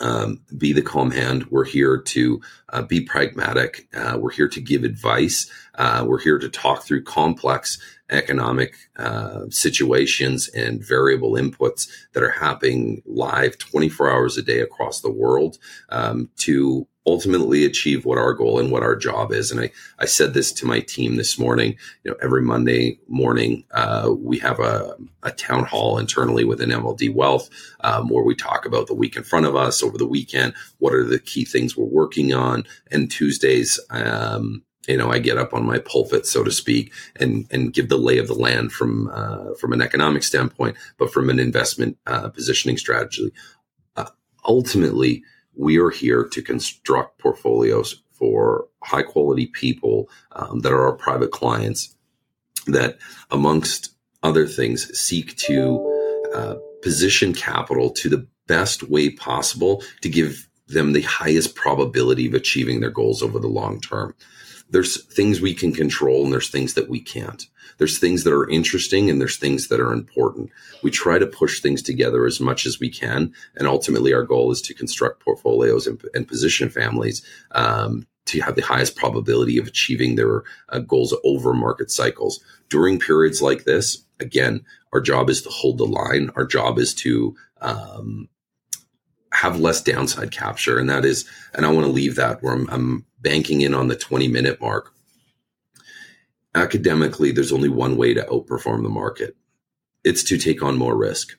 um, 0.00 0.42
be 0.56 0.72
the 0.72 0.82
calm 0.82 1.10
hand. 1.10 1.46
We're 1.46 1.64
here 1.64 1.98
to 1.98 2.40
uh, 2.70 2.82
be 2.82 3.00
pragmatic. 3.00 3.88
Uh, 3.94 4.18
we're 4.20 4.30
here 4.30 4.48
to 4.48 4.60
give 4.60 4.84
advice. 4.84 5.50
Uh, 5.74 6.04
we're 6.06 6.20
here 6.20 6.38
to 6.38 6.48
talk 6.48 6.82
through 6.82 7.02
complex 7.02 7.78
economic 8.10 8.76
uh, 8.98 9.42
situations 9.50 10.48
and 10.48 10.84
variable 10.84 11.32
inputs 11.32 11.88
that 12.12 12.22
are 12.22 12.30
happening 12.30 13.02
live 13.04 13.58
24 13.58 14.10
hours 14.10 14.36
a 14.38 14.42
day 14.42 14.60
across 14.60 15.00
the 15.00 15.10
world 15.10 15.58
um, 15.90 16.28
to 16.36 16.86
ultimately 17.06 17.64
achieve 17.64 18.04
what 18.04 18.18
our 18.18 18.34
goal 18.34 18.58
and 18.58 18.70
what 18.70 18.82
our 18.82 18.96
job 18.96 19.32
is. 19.32 19.50
And 19.50 19.60
I, 19.60 19.70
I 19.98 20.06
said 20.06 20.34
this 20.34 20.52
to 20.54 20.66
my 20.66 20.80
team 20.80 21.16
this 21.16 21.38
morning. 21.38 21.76
You 22.02 22.10
know, 22.10 22.16
every 22.20 22.42
Monday 22.42 22.98
morning, 23.06 23.64
uh, 23.70 24.12
we 24.16 24.38
have 24.40 24.58
a, 24.58 24.96
a 25.22 25.30
town 25.30 25.64
hall 25.64 25.98
internally 25.98 26.44
within 26.44 26.70
MLD 26.70 27.14
Wealth 27.14 27.48
um, 27.80 28.08
where 28.08 28.24
we 28.24 28.34
talk 28.34 28.66
about 28.66 28.88
the 28.88 28.94
week 28.94 29.16
in 29.16 29.22
front 29.22 29.46
of 29.46 29.54
us 29.54 29.82
over 29.82 29.96
the 29.96 30.06
weekend. 30.06 30.54
What 30.78 30.94
are 30.94 31.04
the 31.04 31.20
key 31.20 31.44
things 31.44 31.76
we're 31.76 31.84
working 31.84 32.34
on? 32.34 32.55
And 32.90 33.10
Tuesdays, 33.10 33.80
um, 33.90 34.62
you 34.86 34.96
know, 34.96 35.10
I 35.10 35.18
get 35.18 35.38
up 35.38 35.52
on 35.52 35.66
my 35.66 35.78
pulpit, 35.78 36.26
so 36.26 36.44
to 36.44 36.50
speak, 36.50 36.92
and 37.16 37.46
and 37.50 37.72
give 37.72 37.88
the 37.88 37.96
lay 37.96 38.18
of 38.18 38.28
the 38.28 38.34
land 38.34 38.72
from 38.72 39.08
uh, 39.12 39.54
from 39.60 39.72
an 39.72 39.82
economic 39.82 40.22
standpoint, 40.22 40.76
but 40.98 41.12
from 41.12 41.28
an 41.28 41.38
investment 41.38 41.98
uh, 42.06 42.28
positioning 42.28 42.76
strategy. 42.76 43.32
Uh, 43.96 44.06
ultimately, 44.46 45.24
we 45.56 45.78
are 45.78 45.90
here 45.90 46.24
to 46.24 46.42
construct 46.42 47.18
portfolios 47.18 48.02
for 48.12 48.68
high 48.82 49.02
quality 49.02 49.46
people 49.46 50.08
um, 50.32 50.60
that 50.60 50.72
are 50.72 50.86
our 50.86 50.96
private 50.96 51.32
clients 51.32 51.94
that, 52.66 52.98
amongst 53.30 53.94
other 54.22 54.46
things, 54.46 54.96
seek 54.98 55.36
to 55.36 56.30
uh, 56.34 56.54
position 56.82 57.32
capital 57.32 57.90
to 57.90 58.08
the 58.08 58.26
best 58.46 58.82
way 58.84 59.10
possible 59.10 59.82
to 60.00 60.08
give 60.08 60.48
them 60.68 60.92
the 60.92 61.02
highest 61.02 61.54
probability 61.54 62.26
of 62.26 62.34
achieving 62.34 62.80
their 62.80 62.90
goals 62.90 63.22
over 63.22 63.38
the 63.38 63.46
long 63.48 63.80
term. 63.80 64.14
There's 64.68 65.04
things 65.04 65.40
we 65.40 65.54
can 65.54 65.72
control 65.72 66.24
and 66.24 66.32
there's 66.32 66.50
things 66.50 66.74
that 66.74 66.88
we 66.88 67.00
can't. 67.00 67.46
There's 67.78 67.98
things 67.98 68.24
that 68.24 68.32
are 68.32 68.48
interesting 68.48 69.10
and 69.10 69.20
there's 69.20 69.36
things 69.36 69.68
that 69.68 69.80
are 69.80 69.92
important. 69.92 70.50
We 70.82 70.90
try 70.90 71.18
to 71.18 71.26
push 71.26 71.60
things 71.60 71.82
together 71.82 72.26
as 72.26 72.40
much 72.40 72.66
as 72.66 72.80
we 72.80 72.88
can. 72.88 73.32
And 73.54 73.68
ultimately, 73.68 74.12
our 74.12 74.22
goal 74.22 74.50
is 74.50 74.62
to 74.62 74.74
construct 74.74 75.22
portfolios 75.22 75.86
and, 75.86 76.02
and 76.14 76.26
position 76.26 76.68
families 76.68 77.24
um, 77.52 78.06
to 78.26 78.40
have 78.40 78.56
the 78.56 78.62
highest 78.62 78.96
probability 78.96 79.58
of 79.58 79.66
achieving 79.66 80.16
their 80.16 80.42
uh, 80.70 80.80
goals 80.80 81.14
over 81.22 81.52
market 81.52 81.90
cycles. 81.90 82.40
During 82.68 82.98
periods 82.98 83.42
like 83.42 83.64
this, 83.64 84.04
again, 84.18 84.64
our 84.92 85.00
job 85.00 85.30
is 85.30 85.42
to 85.42 85.50
hold 85.50 85.78
the 85.78 85.84
line. 85.84 86.30
Our 86.34 86.46
job 86.46 86.78
is 86.78 86.94
to 86.94 87.36
um, 87.60 88.28
have 89.46 89.60
less 89.60 89.80
downside 89.80 90.30
capture. 90.30 90.78
And 90.78 90.88
that 90.90 91.04
is, 91.04 91.28
and 91.54 91.64
I 91.64 91.72
want 91.72 91.86
to 91.86 91.92
leave 91.92 92.16
that 92.16 92.42
where 92.42 92.54
I'm, 92.54 92.68
I'm 92.70 93.06
banking 93.20 93.62
in 93.62 93.74
on 93.74 93.88
the 93.88 93.96
20 93.96 94.28
minute 94.28 94.60
mark 94.60 94.92
academically, 96.56 97.30
there's 97.30 97.52
only 97.52 97.68
one 97.68 97.96
way 97.96 98.14
to 98.14 98.22
outperform 98.22 98.82
the 98.82 98.88
market 98.88 99.36
it's 100.04 100.22
to 100.22 100.38
take 100.38 100.62
on 100.62 100.78
more 100.78 100.96
risk. 100.96 101.36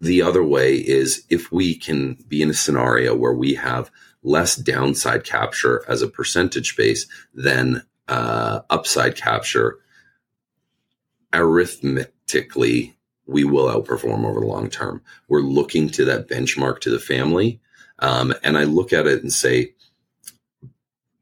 The 0.00 0.22
other 0.22 0.42
way 0.42 0.74
is 0.74 1.24
if 1.30 1.52
we 1.52 1.76
can 1.76 2.14
be 2.26 2.42
in 2.42 2.50
a 2.50 2.54
scenario 2.54 3.14
where 3.14 3.32
we 3.32 3.54
have 3.54 3.92
less 4.24 4.56
downside 4.56 5.22
capture 5.22 5.84
as 5.88 6.02
a 6.02 6.08
percentage 6.08 6.76
base 6.76 7.06
than 7.32 7.84
uh, 8.08 8.60
upside 8.70 9.14
capture, 9.14 9.78
arithmetically, 11.32 12.97
we 13.28 13.44
will 13.44 13.66
outperform 13.66 14.24
over 14.24 14.40
the 14.40 14.46
long 14.46 14.70
term. 14.70 15.02
We're 15.28 15.40
looking 15.42 15.90
to 15.90 16.04
that 16.06 16.28
benchmark 16.28 16.80
to 16.80 16.90
the 16.90 16.98
family. 16.98 17.60
Um, 18.00 18.34
and 18.42 18.56
I 18.56 18.64
look 18.64 18.92
at 18.92 19.06
it 19.06 19.22
and 19.22 19.32
say, 19.32 19.74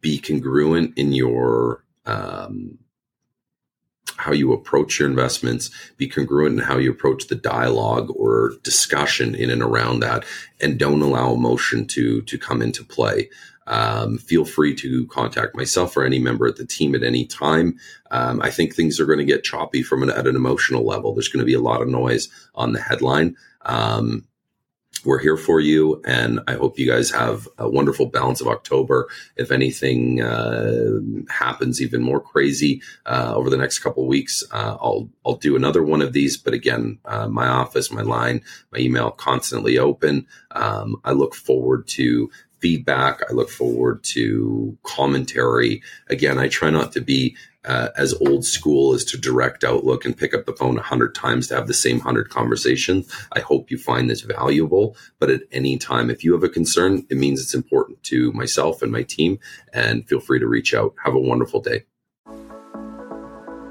be 0.01 0.19
congruent 0.19 0.97
in 0.97 1.13
your 1.13 1.85
um, 2.07 2.79
how 4.19 4.33
you 4.33 4.53
approach 4.53 4.99
your 4.99 5.09
investments, 5.09 5.71
be 5.97 6.09
congruent 6.09 6.59
in 6.59 6.65
how 6.65 6.79
you 6.79 6.91
approach 6.91 7.27
the 7.27 7.35
dialogue 7.35 8.11
or 8.17 8.53
discussion 8.63 9.35
in 9.35 9.51
and 9.51 9.63
around 9.63 10.01
that, 10.01 10.25
and 10.61 10.79
don't 10.79 11.03
allow 11.03 11.35
emotion 11.35 11.87
to 11.87 12.23
to 12.23 12.39
come 12.39 12.63
into 12.63 12.85
play. 12.85 13.29
Um, 13.67 14.19
feel 14.19 14.45
free 14.45 14.75
to 14.77 15.07
contact 15.09 15.57
myself 15.57 15.97
or 15.97 16.05
any 16.05 16.19
member 16.19 16.47
of 16.47 16.57
the 16.57 16.67
team 16.67 16.95
at 16.95 17.03
any 17.03 17.27
time. 17.27 17.79
Um, 18.11 18.41
I 18.41 18.51
think 18.51 18.75
things 18.75 19.01
are 19.01 19.07
going 19.07 19.19
to 19.19 19.25
get 19.25 19.45
choppy 19.45 19.83
from 19.83 20.03
an, 20.03 20.11
at 20.11 20.27
an 20.27 20.37
emotional 20.37 20.85
level. 20.85 21.15
There's 21.15 21.29
going 21.29 21.41
to 21.41 21.47
be 21.47 21.55
a 21.55 21.61
lot 21.61 21.83
of 21.83 21.89
noise 21.89 22.29
on 22.55 22.73
the 22.73 22.81
headline. 22.81 23.37
Um, 23.63 24.27
we're 25.05 25.19
here 25.19 25.37
for 25.37 25.61
you, 25.61 26.03
and 26.05 26.41
I 26.49 26.55
hope 26.55 26.79
you 26.79 26.87
guys 26.87 27.11
have 27.11 27.47
a 27.59 27.69
wonderful 27.69 28.07
balance 28.07 28.41
of 28.41 28.49
October. 28.49 29.09
If 29.37 29.53
anything 29.53 30.21
uh, 30.21 30.99
happens 31.29 31.81
even 31.81 32.03
more 32.03 32.21
crazy 32.21 32.83
uh, 33.07 33.33
over 33.35 33.49
the 33.49 33.57
next 33.57 33.81
couple 33.81 34.07
weeks, 34.07 34.43
uh, 34.51 34.77
I'll 34.81 35.09
I'll 35.25 35.37
do 35.37 35.55
another 35.55 35.83
one 35.83 36.03
of 36.03 36.13
these. 36.13 36.37
But 36.37 36.55
again, 36.55 36.99
uh, 37.05 37.29
my 37.29 37.47
office, 37.47 37.93
my 37.93 38.03
line, 38.03 38.43
my 38.73 38.79
email 38.79 39.11
constantly 39.13 39.79
open. 39.79 40.27
Um, 40.53 40.97
I 41.05 41.13
look 41.13 41.35
forward 41.35 41.87
to 41.89 42.31
feedback. 42.61 43.21
I 43.29 43.33
look 43.33 43.51
forward 43.51 44.03
to 44.05 44.77
commentary. 44.83 45.83
Again, 46.09 46.39
I 46.39 46.49
try 46.49 46.71
not 46.71 46.93
to 46.93 47.01
be 47.01 47.37
uh, 47.65 47.89
as 47.97 48.15
old 48.15 48.45
school 48.45 48.95
as 48.95 49.05
to 49.05 49.19
direct 49.19 49.65
Outlook 49.65 50.05
and 50.05 50.17
pick 50.17 50.33
up 50.33 50.47
the 50.47 50.53
phone 50.53 50.79
a 50.79 50.83
hundred 50.83 51.15
times 51.15 51.49
to 51.49 51.57
have 51.57 51.67
the 51.67 51.75
same 51.75 52.01
hundred 52.01 52.31
conversations. 52.31 53.13
I 53.33 53.41
hope 53.41 53.71
you 53.71 53.79
find 53.79 54.09
this 54.09 54.21
valuable. 54.21 54.97
But 55.19 55.31
at 55.31 55.43
any 55.51 55.77
time, 55.77 56.09
if 56.09 56.23
you 56.23 56.33
have 56.33 56.45
a 56.45 56.49
concern, 56.49 57.07
it 57.11 57.17
means 57.17 57.41
it's 57.41 57.55
important 57.55 58.03
to 58.05 58.33
myself 58.33 58.83
and 58.83 58.93
my 58.93 59.03
team. 59.03 59.39
And 59.73 60.09
feel 60.09 60.21
free 60.21 60.39
to 60.39 60.47
reach 60.47 60.75
out. 60.75 60.95
Have 61.05 61.15
a 61.15 61.21
wonderful 61.21 61.61
day. 61.61 61.85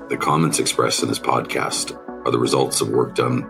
The 0.10 0.18
comments 0.20 0.60
expressed 0.60 1.02
in 1.02 1.10
this 1.10 1.20
podcast 1.20 1.98
are 2.26 2.32
the 2.32 2.40
results 2.40 2.82
of 2.82 2.90
work 2.90 3.16
done 3.16 3.44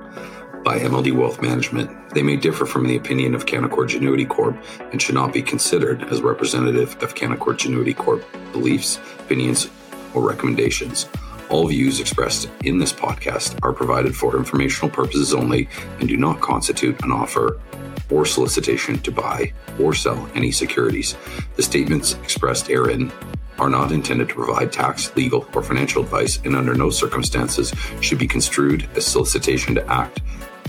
by 0.65 0.79
MLD 0.79 1.13
Wealth 1.13 1.43
Management. 1.43 2.09
They 2.09 2.23
may 2.23 2.35
differ 2.35 2.65
from 2.65 2.87
the 2.87 2.95
opinion 2.97 3.35
of 3.35 3.45
Canaccord 3.45 3.89
Genuity 3.89 4.27
Corp 4.27 4.57
and 4.91 4.99
should 4.99 5.13
not 5.13 5.31
be 5.31 5.43
considered 5.43 6.01
as 6.05 6.23
representative 6.23 7.01
of 7.03 7.13
Canaccord 7.13 7.57
Genuity 7.57 7.95
Corp 7.95 8.25
beliefs, 8.51 8.97
opinions, 9.19 9.69
or 10.15 10.27
recommendations. 10.27 11.07
All 11.49 11.67
views 11.67 11.99
expressed 11.99 12.49
in 12.63 12.79
this 12.79 12.91
podcast 12.91 13.59
are 13.61 13.73
provided 13.73 14.15
for 14.15 14.37
informational 14.37 14.89
purposes 14.89 15.35
only 15.35 15.69
and 15.99 16.09
do 16.09 16.17
not 16.17 16.41
constitute 16.41 16.99
an 17.03 17.11
offer 17.11 17.61
or 18.09 18.25
solicitation 18.25 18.97
to 19.03 19.11
buy 19.11 19.53
or 19.79 19.93
sell 19.93 20.27
any 20.33 20.49
securities. 20.51 21.15
The 21.57 21.63
statements 21.63 22.15
expressed 22.15 22.65
herein 22.65 23.11
are 23.59 23.69
not 23.69 23.91
intended 23.91 24.29
to 24.29 24.35
provide 24.35 24.73
tax, 24.73 25.15
legal, 25.15 25.47
or 25.53 25.61
financial 25.61 26.01
advice 26.01 26.39
and 26.43 26.55
under 26.55 26.73
no 26.73 26.89
circumstances 26.89 27.71
should 28.01 28.17
be 28.17 28.27
construed 28.27 28.89
as 28.95 29.05
solicitation 29.05 29.75
to 29.75 29.87
act 29.87 30.21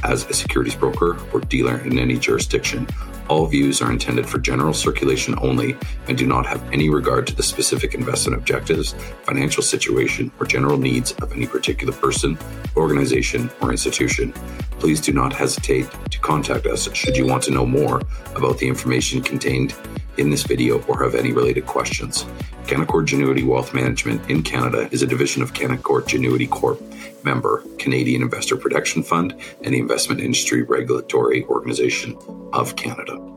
as 0.05 0.27
a 0.27 0.35
securities 0.35 0.75
broker 0.75 1.17
or 1.33 1.41
dealer 1.41 1.79
in 1.79 1.99
any 1.99 2.19
jurisdiction 2.19 2.87
all 3.29 3.47
views 3.47 3.83
are 3.83 3.91
intended 3.91 4.29
for 4.29 4.39
general 4.39 4.73
circulation 4.73 5.35
only 5.41 5.77
and 6.07 6.17
do 6.17 6.27
not 6.27 6.47
have 6.47 6.63
any 6.73 6.89
regard 6.89 7.27
to 7.27 7.35
the 7.35 7.43
specific 7.43 7.95
investment 7.95 8.39
objectives, 8.39 8.95
financial 9.25 9.63
situation, 9.63 10.31
or 10.39 10.47
general 10.47 10.79
needs 10.79 11.13
of 11.15 11.33
any 11.33 11.47
particular 11.47 11.93
person, 11.93 12.39
organization, 12.77 13.51
or 13.61 13.71
institution. 13.73 14.33
Please 14.79 15.01
do 15.01 15.13
not 15.13 15.33
hesitate 15.33 15.89
to 16.11 16.21
contact 16.21 16.67
us 16.67 16.93
should 16.95 17.17
you 17.17 17.27
want 17.27 17.43
to 17.43 17.51
know 17.51 17.67
more 17.67 18.01
about 18.37 18.59
the 18.59 18.69
information 18.69 19.21
contained 19.23 19.75
in 20.19 20.31
this 20.31 20.43
video 20.43 20.83
or 20.87 21.03
have 21.03 21.15
any 21.15 21.33
related 21.33 21.67
questions. 21.67 22.25
Canaccord 22.65 23.07
Genuity 23.07 23.47
Wealth 23.47 23.75
Management 23.75 24.29
in 24.29 24.43
Canada 24.43 24.89
is 24.91 25.03
a 25.03 25.07
division 25.07 25.43
of 25.43 25.53
Canaccord 25.53 26.05
Genuity 26.05 26.49
Corp, 26.49 26.81
member, 27.25 27.63
Canadian 27.79 28.23
Investor 28.23 28.57
Protection 28.57 29.03
Fund, 29.03 29.35
and 29.63 29.75
the 29.75 29.79
Investment 29.79 30.21
Industry 30.21 30.63
Regulatory 30.63 31.45
Organization 31.45 32.17
of 32.53 32.75
Canada. 32.77 33.36